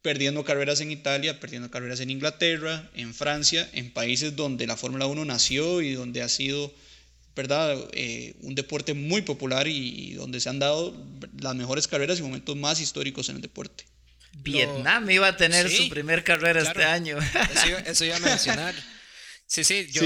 perdiendo 0.02 0.44
carreras 0.44 0.82
en 0.82 0.92
Italia, 0.92 1.40
perdiendo 1.40 1.70
carreras 1.70 2.00
en 2.00 2.10
Inglaterra, 2.10 2.90
en 2.96 3.14
Francia, 3.14 3.70
en 3.74 3.92
países 3.92 4.36
donde 4.36 4.68
la 4.68 4.78
Fórmula 4.78 5.06
1 5.06 5.26
nació 5.26 5.82
y 5.82 5.94
donde 5.94 6.22
ha 6.22 6.30
sido 6.30 6.74
¿verdad? 7.36 7.78
Eh, 7.94 8.36
un 8.42 8.56
deporte 8.56 8.94
muy 8.94 9.22
popular 9.22 9.68
y, 9.68 10.14
donde 10.14 10.40
se 10.40 10.50
han 10.50 10.60
dado 10.60 10.96
las 11.40 11.56
mejores 11.56 11.88
carreras 11.88 12.20
y 12.20 12.24
momentos 12.24 12.56
más 12.56 12.80
históricos 12.80 13.30
en 13.30 13.38
el 13.38 13.42
deporte. 13.42 13.86
Vietnam 14.34 15.10
iba 15.10 15.28
a 15.28 15.38
tener 15.38 15.70
su 15.70 15.90
primer 15.90 16.24
carrera 16.24 16.62
este 16.62 16.84
año. 16.84 17.18
Eso 17.86 18.06
iba, 18.06 18.18
a 18.18 18.20
mencionar. 18.20 18.76
Sí, 19.46 19.66
sí, 19.66 19.86
yo, 19.92 20.06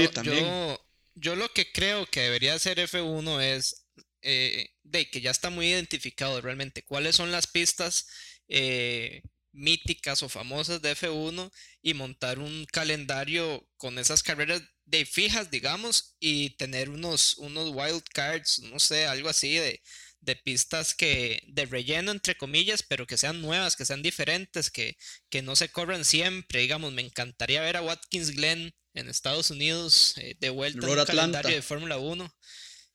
yo, 1.14 1.36
lo 1.36 1.48
que 1.52 1.70
creo 1.70 2.04
que 2.06 2.22
debería 2.22 2.54
hacer 2.54 2.78
F1 2.78 3.40
es 3.40 3.86
eh, 4.22 4.70
de 4.82 5.08
que 5.08 5.20
ya 5.20 5.30
está 5.30 5.50
muy 5.50 5.68
identificado 5.68 6.40
realmente 6.40 6.82
cuáles 6.82 7.14
son 7.14 7.30
las 7.30 7.46
pistas 7.46 8.08
eh, 8.48 9.22
míticas 9.56 10.22
o 10.22 10.28
famosas 10.28 10.82
de 10.82 10.94
F1 10.94 11.50
y 11.82 11.94
montar 11.94 12.38
un 12.38 12.66
calendario 12.66 13.68
con 13.76 13.98
esas 13.98 14.22
carreras 14.22 14.62
de 14.84 15.04
fijas, 15.04 15.50
digamos, 15.50 16.16
y 16.20 16.50
tener 16.50 16.90
unos, 16.90 17.34
unos 17.38 17.70
wild 17.70 18.04
cards, 18.12 18.60
no 18.60 18.78
sé, 18.78 19.06
algo 19.06 19.28
así 19.28 19.54
de, 19.54 19.82
de 20.20 20.36
pistas 20.36 20.94
que 20.94 21.42
de 21.48 21.66
relleno 21.66 22.12
entre 22.12 22.36
comillas, 22.36 22.82
pero 22.82 23.06
que 23.06 23.16
sean 23.16 23.40
nuevas, 23.40 23.76
que 23.76 23.84
sean 23.84 24.02
diferentes, 24.02 24.70
que, 24.70 24.96
que 25.30 25.42
no 25.42 25.56
se 25.56 25.70
corran 25.70 26.04
siempre. 26.04 26.60
Digamos, 26.60 26.92
me 26.92 27.02
encantaría 27.02 27.62
ver 27.62 27.76
a 27.76 27.82
Watkins 27.82 28.30
Glen 28.30 28.74
en 28.94 29.08
Estados 29.08 29.50
Unidos 29.50 30.14
eh, 30.18 30.36
de 30.38 30.50
vuelta 30.50 30.86
en 30.86 30.98
un 30.98 31.04
calendario 31.04 31.54
de 31.54 31.62
Fórmula 31.62 31.98
1. 31.98 32.34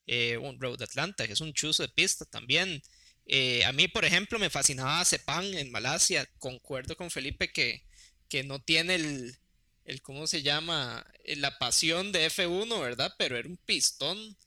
Eh, 0.08 0.38
un 0.38 0.60
Road 0.60 0.82
Atlanta, 0.82 1.28
que 1.28 1.34
es 1.34 1.42
un 1.42 1.54
chuzo 1.54 1.84
de 1.84 1.90
pista 1.90 2.26
también. 2.26 2.82
Eh, 3.26 3.64
a 3.66 3.72
mí, 3.72 3.88
por 3.88 4.06
ejemplo, 4.06 4.40
me 4.40 4.50
fascinaba 4.50 5.04
Sepang 5.06 5.46
en 5.54 5.72
Malasia. 5.72 6.28
Concuerdo 6.40 6.96
con 6.98 7.12
Felipe 7.12 7.52
que, 7.52 7.84
que 8.30 8.44
no 8.44 8.62
tiene 8.62 8.96
el, 8.96 9.38
el 9.86 10.02
cómo 10.02 10.28
se 10.28 10.42
llama, 10.44 11.06
eh, 11.24 11.36
la 11.36 11.58
pasión 11.60 12.12
de 12.12 12.28
F1, 12.28 12.82
¿verdad? 12.82 13.14
Pero 13.18 13.38
era 13.38 13.48
un 13.48 13.58
pistón. 13.58 14.38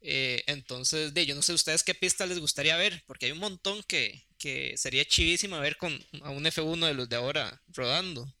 Eh, 0.00 0.42
entonces, 0.46 1.14
de, 1.14 1.26
yo 1.26 1.34
no 1.34 1.42
sé 1.42 1.52
ustedes 1.52 1.84
qué 1.84 1.94
pista 1.94 2.26
les 2.26 2.40
gustaría 2.40 2.76
ver, 2.76 3.04
porque 3.06 3.26
hay 3.26 3.32
un 3.32 3.38
montón 3.38 3.82
que, 3.84 4.26
que 4.38 4.76
sería 4.76 5.04
chivísimo 5.04 5.58
ver 5.60 5.76
con 5.76 5.92
a 6.22 6.30
un 6.30 6.44
F1 6.44 6.86
de 6.86 6.94
los 6.94 7.08
de 7.08 7.16
ahora 7.16 7.62
rodando. 7.68 8.32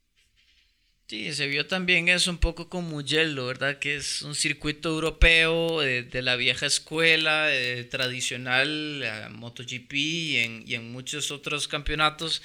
Sí, 1.12 1.34
se 1.34 1.46
vio 1.46 1.66
también 1.66 2.08
eso 2.08 2.30
un 2.30 2.38
poco 2.38 2.70
con 2.70 2.84
Mugello, 2.84 3.44
¿verdad? 3.44 3.78
Que 3.78 3.96
es 3.96 4.22
un 4.22 4.34
circuito 4.34 4.88
europeo 4.88 5.82
de, 5.82 6.22
la 6.22 6.36
vieja 6.36 6.64
escuela, 6.64 7.50
tradicional, 7.90 9.28
MotoGP 9.32 9.92
y 9.92 10.36
en, 10.38 10.64
y 10.66 10.74
en 10.74 10.90
muchos 10.90 11.30
otros 11.30 11.68
campeonatos 11.68 12.40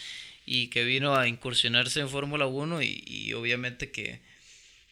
y 0.45 0.67
que 0.67 0.83
vino 0.83 1.15
a 1.15 1.29
incursionarse 1.29 2.01
en 2.01 2.09
Fórmula 2.09 2.45
1 2.45 2.81
y, 2.81 3.31
obviamente 3.31 3.89
que, 3.89 4.19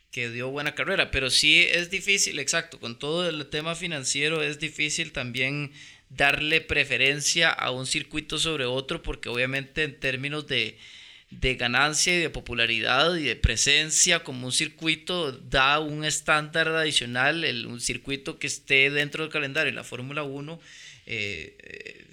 que, 0.10 0.30
dio 0.30 0.48
buena 0.52 0.74
carrera. 0.74 1.12
Pero 1.12 1.30
sí 1.30 1.68
es 1.70 1.90
difícil, 1.90 2.40
exacto, 2.40 2.80
con 2.80 2.98
todo 2.98 3.28
el 3.28 3.46
tema 3.48 3.76
financiero 3.76 4.42
es 4.42 4.58
difícil 4.58 5.12
también 5.12 5.74
darle 6.08 6.62
preferencia 6.62 7.50
a 7.50 7.72
un 7.72 7.88
circuito 7.88 8.40
sobre 8.40 8.64
otro 8.64 9.02
porque 9.02 9.28
obviamente 9.28 9.84
en 9.84 10.00
términos 10.00 10.48
de, 10.48 10.78
de 11.32 11.56
ganancia 11.56 12.16
y 12.16 12.22
de 12.22 12.30
popularidad 12.30 13.16
y 13.16 13.24
de 13.24 13.36
presencia 13.36 14.24
como 14.24 14.48
un 14.48 14.54
circuito 14.54 15.32
da 15.32 15.80
un 15.80 16.06
estándar 16.06 16.68
adicional, 16.70 17.44
el, 17.44 17.66
un 17.66 17.82
circuito 17.82 18.40
que 18.40 18.48
esté 18.48 18.90
dentro 18.90 19.24
del 19.24 19.32
calendario. 19.32 19.74
La 19.74 19.84
Fórmula 19.84 20.24
1 20.24 20.60
eh, 21.06 22.06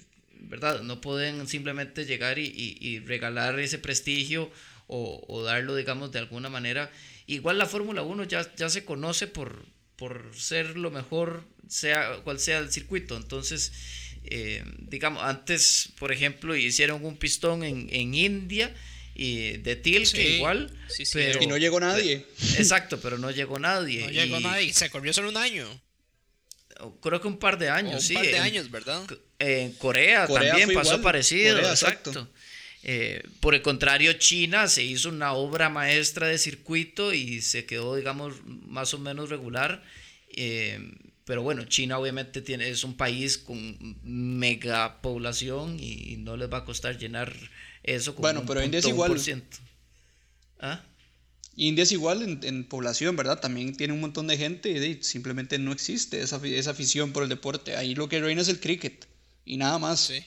¿verdad? 0.53 0.81
No 0.83 1.01
pueden 1.01 1.47
simplemente 1.47 2.05
llegar 2.05 2.37
y, 2.37 2.99
regalar 3.05 3.59
ese 3.59 3.79
prestigio 3.79 4.51
o, 4.87 5.43
darlo, 5.43 5.75
digamos, 5.75 6.11
de 6.11 6.19
alguna 6.19 6.49
manera. 6.49 6.91
Igual 7.25 7.57
la 7.57 7.65
Fórmula 7.65 8.03
1 8.03 8.25
ya, 8.25 8.53
ya 8.55 8.69
se 8.69 8.85
conoce 8.85 9.27
por, 9.27 9.65
por 9.95 10.31
ser 10.35 10.77
lo 10.77 10.91
mejor, 10.91 11.45
sea 11.67 12.17
cual 12.23 12.39
sea 12.39 12.59
el 12.59 12.71
circuito. 12.71 13.17
Entonces, 13.17 13.71
eh, 14.25 14.63
digamos, 14.77 15.23
antes, 15.23 15.91
por 15.97 16.11
ejemplo, 16.11 16.55
hicieron 16.55 17.03
un 17.03 17.17
pistón 17.17 17.63
en, 17.63 17.87
en 17.91 18.13
India 18.13 18.75
y 19.15 19.57
de 19.57 19.75
Til, 19.75 20.09
que 20.11 20.37
igual. 20.37 20.71
pero, 21.13 21.43
y 21.43 21.47
no 21.47 21.57
llegó 21.57 21.79
nadie. 21.79 22.25
Exacto, 22.57 22.99
pero 22.99 23.17
no 23.17 23.31
llegó 23.31 23.59
nadie. 23.59 24.05
No 24.05 24.09
llegó 24.09 24.39
nadie, 24.39 24.73
se 24.73 24.89
corrió 24.89 25.13
solo 25.13 25.29
un 25.29 25.37
año. 25.37 25.67
Creo 27.01 27.21
que 27.21 27.27
un 27.27 27.37
par 27.37 27.57
de 27.59 27.69
años, 27.69 28.03
sí. 28.03 28.15
Un 28.15 28.21
par 28.21 28.31
de 28.31 28.39
años, 28.39 28.71
¿verdad? 28.71 29.05
En 29.39 29.73
Corea, 29.73 30.27
también 30.27 30.73
pasó 30.73 31.01
parecido, 31.01 31.59
exacto. 31.59 32.29
Eh, 32.85 33.23
por 33.39 33.55
el 33.55 33.61
contrario, 33.61 34.11
China 34.13 34.67
se 34.67 34.83
hizo 34.83 35.07
una 35.07 35.33
obra 35.33 35.69
maestra 35.69 36.27
de 36.27 36.37
circuito 36.37 37.13
y 37.13 37.41
se 37.41 37.65
quedó, 37.65 37.95
digamos, 37.95 38.35
más 38.45 38.93
o 38.93 38.99
menos 38.99 39.29
regular. 39.29 39.83
Eh, 40.35 40.79
pero 41.23 41.43
bueno, 41.43 41.63
China 41.63 41.97
obviamente 41.97 42.41
tiene, 42.41 42.69
es 42.69 42.83
un 42.83 42.97
país 42.97 43.37
con 43.37 43.77
mega 44.03 45.01
población 45.01 45.79
y 45.79 46.17
no 46.17 46.35
les 46.35 46.51
va 46.51 46.57
a 46.57 46.65
costar 46.65 46.97
llenar 46.97 47.33
eso. 47.83 48.15
Con 48.15 48.23
bueno, 48.23 48.43
pero 48.45 48.63
India 48.63 48.79
es 48.79 48.87
igual. 48.87 49.15
¿Ah? 50.59 50.81
India 51.55 51.83
es 51.83 51.91
igual 51.91 52.39
en, 52.43 52.63
población, 52.63 53.15
¿verdad? 53.15 53.39
También 53.39 53.75
tiene 53.77 53.93
un 53.93 54.01
montón 54.01 54.27
de 54.27 54.37
gente 54.37 54.69
y 54.69 55.03
simplemente 55.03 55.59
no 55.59 55.71
existe 55.71 56.21
esa, 56.21 56.41
esa 56.43 56.71
afición 56.71 57.13
por 57.13 57.23
el 57.23 57.29
deporte. 57.29 57.75
Ahí 57.75 57.93
lo 57.93 58.09
que 58.09 58.19
reina 58.19 58.41
es 58.41 58.47
el 58.47 58.59
cricket 58.59 59.07
y 59.45 59.57
nada 59.57 59.77
más. 59.77 59.99
Sí. 59.99 60.25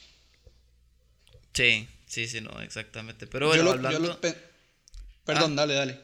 Sí, 1.53 1.89
sí, 2.07 2.29
sí, 2.29 2.41
no, 2.41 2.61
exactamente. 2.61 3.27
Pero 3.27 3.49
bueno, 3.49 3.71
hablando... 3.71 4.21
Perdón, 5.25 5.53
ah. 5.53 5.57
dale, 5.57 5.75
dale. 5.75 6.01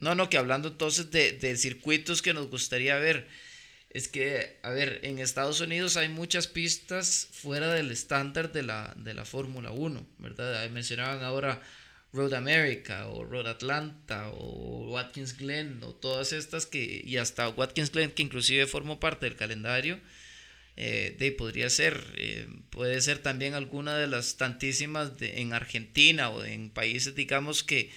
No, 0.00 0.14
no, 0.14 0.28
que 0.28 0.38
hablando 0.38 0.68
entonces 0.68 1.10
de, 1.10 1.32
de, 1.32 1.56
circuitos 1.56 2.20
que 2.20 2.34
nos 2.34 2.50
gustaría 2.50 2.96
ver, 2.96 3.28
es 3.94 4.08
que, 4.08 4.58
a 4.62 4.70
ver, 4.70 5.00
en 5.04 5.20
Estados 5.20 5.60
Unidos 5.60 5.96
hay 5.96 6.08
muchas 6.08 6.48
pistas 6.48 7.28
fuera 7.30 7.72
del 7.72 7.92
estándar 7.92 8.50
de 8.50 8.64
la, 8.64 8.92
de 8.96 9.14
la 9.14 9.24
Fórmula 9.24 9.70
1, 9.70 10.04
¿verdad? 10.18 10.68
Mencionaban 10.70 11.22
ahora 11.22 11.62
Road 12.12 12.34
America 12.34 13.06
o 13.06 13.24
Road 13.24 13.46
Atlanta 13.46 14.30
o 14.30 14.90
Watkins 14.90 15.38
Glen 15.38 15.78
o 15.84 15.94
todas 15.94 16.32
estas 16.32 16.66
que, 16.66 17.02
y 17.04 17.16
hasta 17.18 17.48
Watkins 17.48 17.92
Glen 17.92 18.10
que 18.10 18.24
inclusive 18.24 18.66
formó 18.66 18.98
parte 18.98 19.26
del 19.26 19.36
calendario 19.36 20.00
eh, 20.76 21.14
de, 21.16 21.30
podría 21.30 21.70
ser, 21.70 22.02
eh, 22.16 22.48
puede 22.70 23.00
ser 23.00 23.18
también 23.18 23.54
alguna 23.54 23.96
de 23.96 24.08
las 24.08 24.36
tantísimas 24.36 25.18
de, 25.20 25.40
en 25.40 25.52
Argentina 25.52 26.30
o 26.30 26.44
en 26.44 26.70
países, 26.70 27.14
digamos, 27.14 27.62
que, 27.62 27.92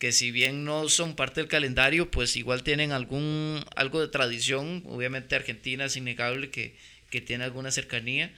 que 0.00 0.12
si 0.12 0.30
bien 0.30 0.64
no 0.64 0.88
son 0.88 1.14
parte 1.14 1.42
del 1.42 1.48
calendario, 1.48 2.10
pues 2.10 2.34
igual 2.34 2.62
tienen 2.62 2.90
algún, 2.90 3.62
algo 3.76 4.00
de 4.00 4.08
tradición. 4.08 4.82
Obviamente 4.86 5.36
Argentina 5.36 5.84
es 5.84 5.94
innegable 5.94 6.50
que, 6.50 6.74
que 7.10 7.20
tiene 7.20 7.44
alguna 7.44 7.70
cercanía. 7.70 8.34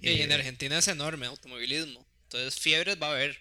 Y 0.00 0.20
en 0.20 0.30
eh, 0.30 0.34
Argentina 0.34 0.78
es 0.78 0.86
enorme 0.86 1.26
automovilismo. 1.26 2.06
Entonces 2.26 2.60
fiebres 2.60 2.96
va 3.02 3.08
a 3.08 3.10
haber. 3.10 3.36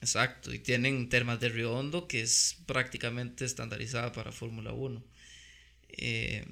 Exacto, 0.00 0.52
y 0.52 0.58
tienen 0.58 1.08
Termas 1.08 1.38
de 1.38 1.50
Río 1.50 1.72
Hondo, 1.72 2.08
que 2.08 2.20
es 2.20 2.56
prácticamente 2.66 3.44
estandarizada 3.44 4.10
para 4.10 4.32
Fórmula 4.32 4.72
1. 4.72 5.00
Eh, 5.90 6.44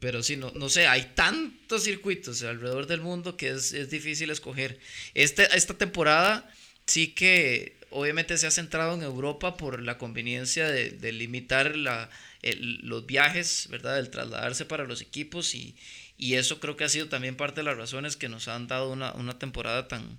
pero 0.00 0.22
sí, 0.22 0.36
no, 0.36 0.50
no 0.50 0.68
sé, 0.68 0.86
hay 0.86 1.12
tantos 1.14 1.84
circuitos 1.84 2.42
alrededor 2.42 2.86
del 2.88 3.00
mundo 3.00 3.38
que 3.38 3.48
es, 3.48 3.72
es 3.72 3.88
difícil 3.88 4.28
escoger. 4.28 4.78
Este, 5.14 5.48
esta 5.56 5.78
temporada 5.78 6.52
sí 6.84 7.14
que 7.14 7.77
obviamente 7.90 8.36
se 8.38 8.46
ha 8.46 8.50
centrado 8.50 8.94
en 8.94 9.02
Europa 9.02 9.56
por 9.56 9.82
la 9.82 9.98
conveniencia 9.98 10.68
de, 10.68 11.12
limitar 11.12 11.74
los 11.76 13.06
viajes, 13.06 13.68
¿verdad? 13.70 13.98
El 13.98 14.10
trasladarse 14.10 14.64
para 14.64 14.84
los 14.84 15.00
equipos 15.00 15.54
y, 15.54 15.76
y, 16.16 16.34
eso 16.34 16.60
creo 16.60 16.76
que 16.76 16.84
ha 16.84 16.88
sido 16.88 17.08
también 17.08 17.36
parte 17.36 17.60
de 17.60 17.64
las 17.64 17.76
razones 17.76 18.16
que 18.16 18.28
nos 18.28 18.48
han 18.48 18.66
dado 18.66 18.90
una, 18.90 19.38
temporada 19.38 19.88
tan, 19.88 20.18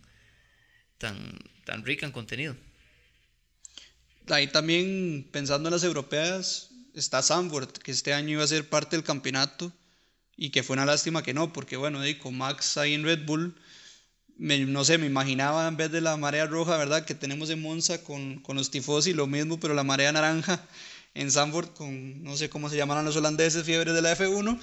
tan, 0.98 1.38
tan 1.66 1.86
rica 1.86 2.06
en 2.06 2.12
contenido. 2.12 2.56
Ahí 4.28 4.48
también, 4.48 5.28
pensando 5.32 5.70
en 5.70 5.74
las 5.74 5.84
europeas, 5.84 6.70
está 6.94 7.22
Zandvoort, 7.22 7.78
que 7.78 7.92
este 7.92 8.14
año 8.14 8.34
iba 8.34 8.44
a 8.44 8.48
ser 8.48 8.68
parte 8.70 8.96
del 8.96 9.04
campeonato 9.04 9.74
y 10.38 10.52
que 10.52 10.64
fue 10.64 10.76
una 10.76 10.86
lástima 10.86 11.24
que 11.24 11.34
no, 11.34 11.52
porque 11.52 11.78
bueno, 11.78 12.02
con 12.22 12.38
Max 12.38 12.78
ahí 12.78 12.94
en 12.94 13.04
Red 13.04 13.26
Bull, 13.26 13.56
no 14.40 14.86
sé, 14.86 14.98
me 14.98 15.06
imaginaba 15.06 15.68
en 15.68 15.78
vez 15.78 15.92
de 15.92 16.02
la 16.02 16.16
marea 16.18 16.46
roja, 16.46 16.78
¿verdad? 16.78 17.06
Que 17.06 17.14
tenemos 17.14 17.50
en 17.50 17.62
Monza 17.62 18.02
con, 18.04 18.40
con 18.40 18.56
los 18.56 18.72
tifosi, 18.72 19.14
lo 19.14 19.28
mismo, 19.28 19.60
pero 19.60 19.74
la 19.74 19.84
marea 19.84 20.12
naranja 20.12 20.66
en 21.14 21.32
Zandvoort 21.32 21.74
con, 21.74 22.24
no 22.24 22.38
sé 22.38 22.50
cómo 22.50 22.70
se 22.70 22.78
llaman 22.78 23.04
los 23.04 23.16
holandeses, 23.16 23.64
fiebres 23.64 23.94
de 23.94 24.02
la 24.02 24.16
F1, 24.16 24.58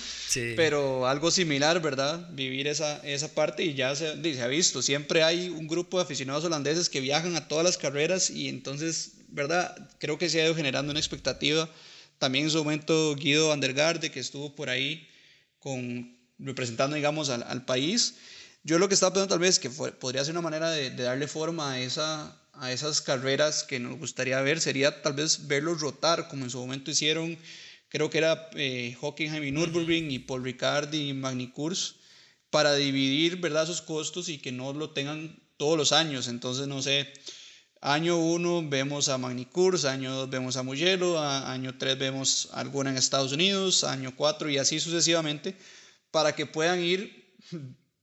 pero 0.56 1.06
algo 1.06 1.30
similar, 1.30 1.82
¿verdad? 1.82 2.30
Vivir 2.32 2.68
esa, 2.68 2.98
esa 3.06 3.34
parte 3.34 3.64
y 3.64 3.74
ya 3.74 3.94
se, 3.94 4.22
se, 4.22 4.42
ha 4.42 4.46
visto, 4.46 4.80
siempre 4.80 5.22
hay 5.22 5.50
un 5.50 5.66
grupo 5.66 5.98
de 5.98 6.04
aficionados 6.04 6.44
holandeses 6.44 6.88
que 6.88 7.00
viajan 7.00 7.36
a 7.36 7.48
todas 7.48 7.64
las 7.64 7.76
carreras 7.76 8.30
y 8.30 8.48
entonces, 8.48 9.12
¿verdad? 9.28 9.76
Creo 9.98 10.16
que 10.18 10.30
se 10.30 10.40
ha 10.40 10.44
ido 10.46 10.54
generando 10.54 10.92
una 10.92 11.00
expectativa. 11.00 11.68
También 12.18 12.46
en 12.46 12.50
su 12.50 12.58
momento 12.58 13.14
Guido 13.16 13.48
Van 13.48 13.60
der 13.60 13.74
Garde, 13.74 14.10
que 14.10 14.20
estuvo 14.20 14.54
por 14.54 14.70
ahí 14.70 15.06
con, 15.58 16.16
representando, 16.38 16.96
digamos, 16.96 17.28
al, 17.28 17.42
al 17.42 17.66
país. 17.66 18.14
Yo 18.66 18.80
lo 18.80 18.88
que 18.88 18.94
estaba 18.94 19.12
pensando 19.12 19.32
tal 19.32 19.38
vez 19.38 19.60
que 19.60 19.70
podría 19.70 20.24
ser 20.24 20.32
una 20.32 20.40
manera 20.40 20.68
de, 20.70 20.90
de 20.90 21.04
darle 21.04 21.28
forma 21.28 21.70
a 21.70 21.80
esa, 21.80 22.36
a 22.54 22.72
esas 22.72 23.00
carreras 23.00 23.62
que 23.62 23.78
nos 23.78 23.96
gustaría 23.96 24.40
ver 24.40 24.60
sería 24.60 25.02
tal 25.02 25.12
vez 25.12 25.46
verlos 25.46 25.80
rotar, 25.80 26.26
como 26.26 26.42
en 26.42 26.50
su 26.50 26.58
momento 26.58 26.90
hicieron, 26.90 27.38
creo 27.88 28.10
que 28.10 28.18
era 28.18 28.50
eh, 28.56 28.96
Hockenheim 29.00 29.44
y 29.44 29.52
Nürburgring 29.52 30.10
y 30.10 30.18
Paul 30.18 30.42
Ricard 30.42 30.92
y 30.92 31.12
Magny 31.12 31.52
para 32.50 32.74
dividir 32.74 33.36
¿verdad? 33.36 33.62
esos 33.62 33.82
costos 33.82 34.28
y 34.28 34.38
que 34.38 34.50
no 34.50 34.72
lo 34.72 34.90
tengan 34.90 35.38
todos 35.58 35.78
los 35.78 35.92
años. 35.92 36.26
Entonces, 36.26 36.66
no 36.66 36.82
sé, 36.82 37.12
año 37.80 38.18
1 38.18 38.68
vemos 38.68 39.08
a 39.08 39.16
Magny 39.16 39.46
año 39.88 40.12
2 40.12 40.28
vemos 40.28 40.56
a 40.56 40.64
Mugello, 40.64 41.20
año 41.20 41.78
3 41.78 41.96
vemos 42.00 42.48
alguna 42.52 42.90
en 42.90 42.96
Estados 42.96 43.30
Unidos, 43.30 43.84
año 43.84 44.12
4 44.16 44.50
y 44.50 44.58
así 44.58 44.80
sucesivamente, 44.80 45.56
para 46.10 46.34
que 46.34 46.46
puedan 46.46 46.80
ir 46.80 47.32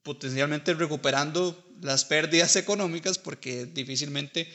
potencialmente 0.03 0.73
recuperando 0.73 1.65
las 1.81 2.05
pérdidas 2.05 2.55
económicas 2.57 3.17
porque 3.17 3.65
difícilmente 3.65 4.47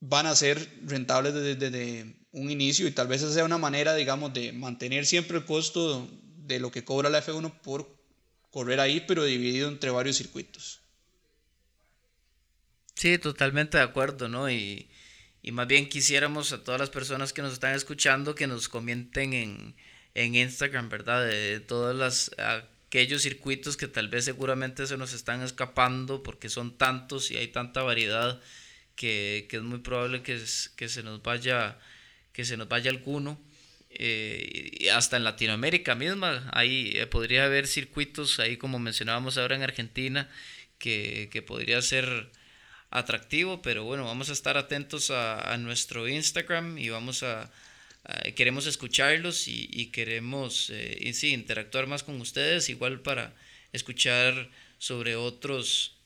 van 0.00 0.26
a 0.26 0.34
ser 0.34 0.78
rentables 0.84 1.34
desde, 1.34 2.16
un 2.32 2.50
inicio 2.50 2.86
y 2.86 2.92
tal 2.92 3.08
vez 3.08 3.22
esa 3.22 3.34
sea 3.34 3.44
una 3.44 3.58
manera, 3.58 3.94
digamos, 3.94 4.32
de 4.32 4.52
mantener 4.52 5.04
siempre 5.04 5.38
el 5.38 5.44
costo 5.44 6.08
de 6.46 6.58
lo 6.60 6.70
que 6.70 6.84
cobra 6.84 7.10
la 7.10 7.24
F1 7.24 7.60
por 7.60 8.00
correr 8.50 8.80
ahí, 8.80 9.04
pero 9.06 9.24
dividido 9.24 9.68
entre 9.68 9.90
varios 9.90 10.16
circuitos. 10.16 10.80
Sí, 12.94 13.18
totalmente 13.18 13.78
de 13.78 13.84
acuerdo, 13.84 14.28
¿no? 14.28 14.50
Y, 14.50 14.88
más 15.52 15.66
bien 15.66 15.88
quisiéramos 15.88 16.52
a 16.52 16.62
todas 16.62 16.80
las 16.80 16.90
personas 16.90 17.32
que 17.32 17.42
nos 17.42 17.54
están 17.54 17.74
escuchando 17.74 18.34
que 18.34 18.46
nos 18.46 18.68
comenten 18.68 19.32
en, 19.32 19.74
en 20.14 20.34
Instagram, 20.34 20.88
¿verdad? 20.88 21.26
De 21.26 21.60
todas 21.60 21.96
las 21.96 22.30
aquellos 22.90 23.22
circuitos 23.22 23.76
que 23.76 23.86
tal 23.86 24.08
vez 24.08 24.24
seguramente 24.24 24.84
se 24.84 24.96
nos 24.96 25.12
están 25.12 25.42
escapando 25.42 26.24
porque 26.24 26.48
son 26.48 26.76
tantos 26.76 27.30
y 27.30 27.36
hay 27.36 27.46
tanta 27.46 27.84
variedad 27.84 28.40
que, 28.96 29.46
es 29.48 29.62
muy 29.62 29.78
probable 29.78 30.22
que, 30.22 30.42
que, 30.74 30.88
se 30.88 31.04
nos 31.04 31.22
vaya 31.22 31.78
que 32.32 32.44
se 32.44 32.56
nos 32.56 32.68
vaya 32.68 32.90
alguno 32.90 33.40
eh, 33.90 34.90
hasta 34.92 35.16
en 35.16 35.22
Latinoamérica 35.22 35.94
misma. 35.94 36.50
Ahí 36.52 36.90
eh, 36.96 37.06
podría 37.06 37.44
haber 37.44 37.68
circuitos 37.68 38.40
ahí 38.40 38.56
como 38.56 38.80
mencionábamos 38.80 39.38
ahora 39.38 39.54
en 39.54 39.62
Argentina 39.62 40.28
que, 40.80 41.28
que, 41.30 41.42
podría 41.42 41.80
ser 41.82 42.32
atractivo 42.90 43.62
pero 43.62 43.84
bueno 43.84 44.04
vamos 44.04 44.30
a 44.30 44.32
estar 44.32 44.56
atentos 44.56 45.12
a, 45.12 45.52
a 45.52 45.56
nuestro 45.58 46.08
Instagram 46.08 46.76
y 46.76 46.88
vamos 46.88 47.22
a 47.22 47.52
Ah, 48.04 48.22
queremos 48.34 48.66
escucharlos 48.66 49.46
y, 49.46 49.90
queremos 49.92 50.70
eh, 50.70 51.12
sí, 51.12 51.32
interactuar 51.32 51.86
más 51.86 52.02
con 52.02 52.20
ustedes, 52.20 52.68
igual 52.68 53.00
para 53.00 53.34
escuchar 53.72 54.50
sobre 54.78 55.16
otros, 55.16 55.96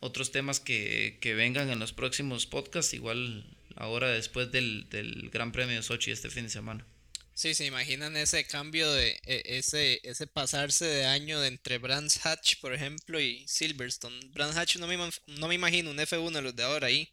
otros 0.00 0.30
temas 0.30 0.60
que, 0.60 1.18
vengan 1.36 1.70
en 1.70 1.78
los 1.78 1.92
próximos 1.92 2.46
podcasts, 2.46 2.94
igual 2.94 3.44
ahora 3.74 4.10
después 4.10 4.52
del, 4.52 4.86
Gran 5.32 5.52
Premio 5.52 5.76
de 5.76 5.82
Sochi 5.82 6.12
este 6.12 6.30
fin 6.30 6.44
de 6.44 6.50
semana. 6.50 6.86
Sí, 7.34 7.52
se 7.52 7.66
imaginan 7.66 8.16
ese 8.16 8.46
cambio 8.46 8.90
de 8.90 9.20
e, 9.26 9.42
ese, 9.58 10.00
ese 10.04 10.26
pasarse 10.26 10.86
de 10.86 11.04
año 11.04 11.38
de 11.38 11.48
entre 11.48 11.76
Brands 11.76 12.24
Hatch, 12.24 12.60
por 12.60 12.72
ejemplo, 12.72 13.20
y 13.20 13.46
Silverstone. 13.46 14.18
Brands 14.32 14.56
Hatch 14.56 14.76
no 14.76 14.86
me, 14.86 14.96
no 14.96 15.48
me 15.48 15.54
imagino 15.54 15.90
un 15.90 15.98
F1 15.98 16.32
de 16.32 16.40
los 16.40 16.56
de 16.56 16.62
ahora 16.62 16.86
ahí, 16.86 17.12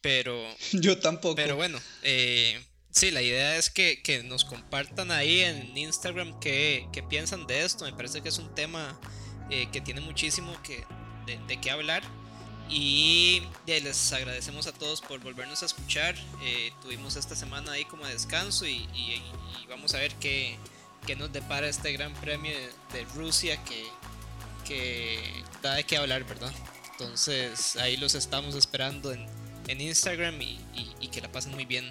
pero... 0.00 0.52
Yo 0.72 0.98
tampoco. 0.98 1.36
Pero 1.36 1.54
bueno, 1.54 1.80
eh, 2.02 2.60
Sí, 2.96 3.10
la 3.10 3.20
idea 3.20 3.56
es 3.56 3.68
que, 3.68 4.22
nos 4.24 4.46
compartan 4.46 5.10
ahí 5.10 5.40
en 5.40 5.76
Instagram 5.76 6.40
qué, 6.40 6.88
piensan 7.10 7.46
de 7.46 7.62
esto. 7.62 7.84
Me 7.84 7.92
parece 7.92 8.22
que 8.22 8.30
es 8.30 8.38
un 8.38 8.54
tema 8.54 8.98
eh, 9.50 9.68
que 9.70 9.82
tiene 9.82 10.00
muchísimo 10.00 10.50
que, 10.62 10.82
de, 11.26 11.60
qué 11.60 11.70
hablar. 11.70 12.02
Y 12.70 13.42
les 13.66 14.14
agradecemos 14.14 14.66
a 14.66 14.72
todos 14.72 15.02
por 15.02 15.20
volvernos 15.20 15.62
a 15.62 15.66
escuchar. 15.66 16.14
Eh, 16.42 16.72
tuvimos 16.80 17.16
esta 17.16 17.36
semana 17.36 17.72
ahí 17.72 17.84
como 17.84 18.06
descanso 18.06 18.66
y, 18.66 18.88
vamos 19.68 19.92
a 19.92 19.98
ver 19.98 20.14
qué, 20.14 20.56
nos 21.18 21.30
depara 21.30 21.68
este 21.68 21.92
gran 21.92 22.14
premio 22.14 22.56
de, 22.94 23.04
Rusia 23.14 23.62
que, 23.64 23.84
que, 24.66 25.44
da 25.60 25.74
de 25.74 25.84
qué 25.84 25.98
hablar, 25.98 26.24
¿verdad? 26.24 26.52
Entonces 26.92 27.76
ahí 27.76 27.98
los 27.98 28.14
estamos 28.14 28.54
esperando 28.54 29.12
en, 29.12 29.26
en 29.68 29.82
Instagram 29.82 30.40
y 30.40 31.08
que 31.12 31.20
la 31.20 31.30
pasen 31.30 31.52
muy 31.52 31.66
bien 31.66 31.90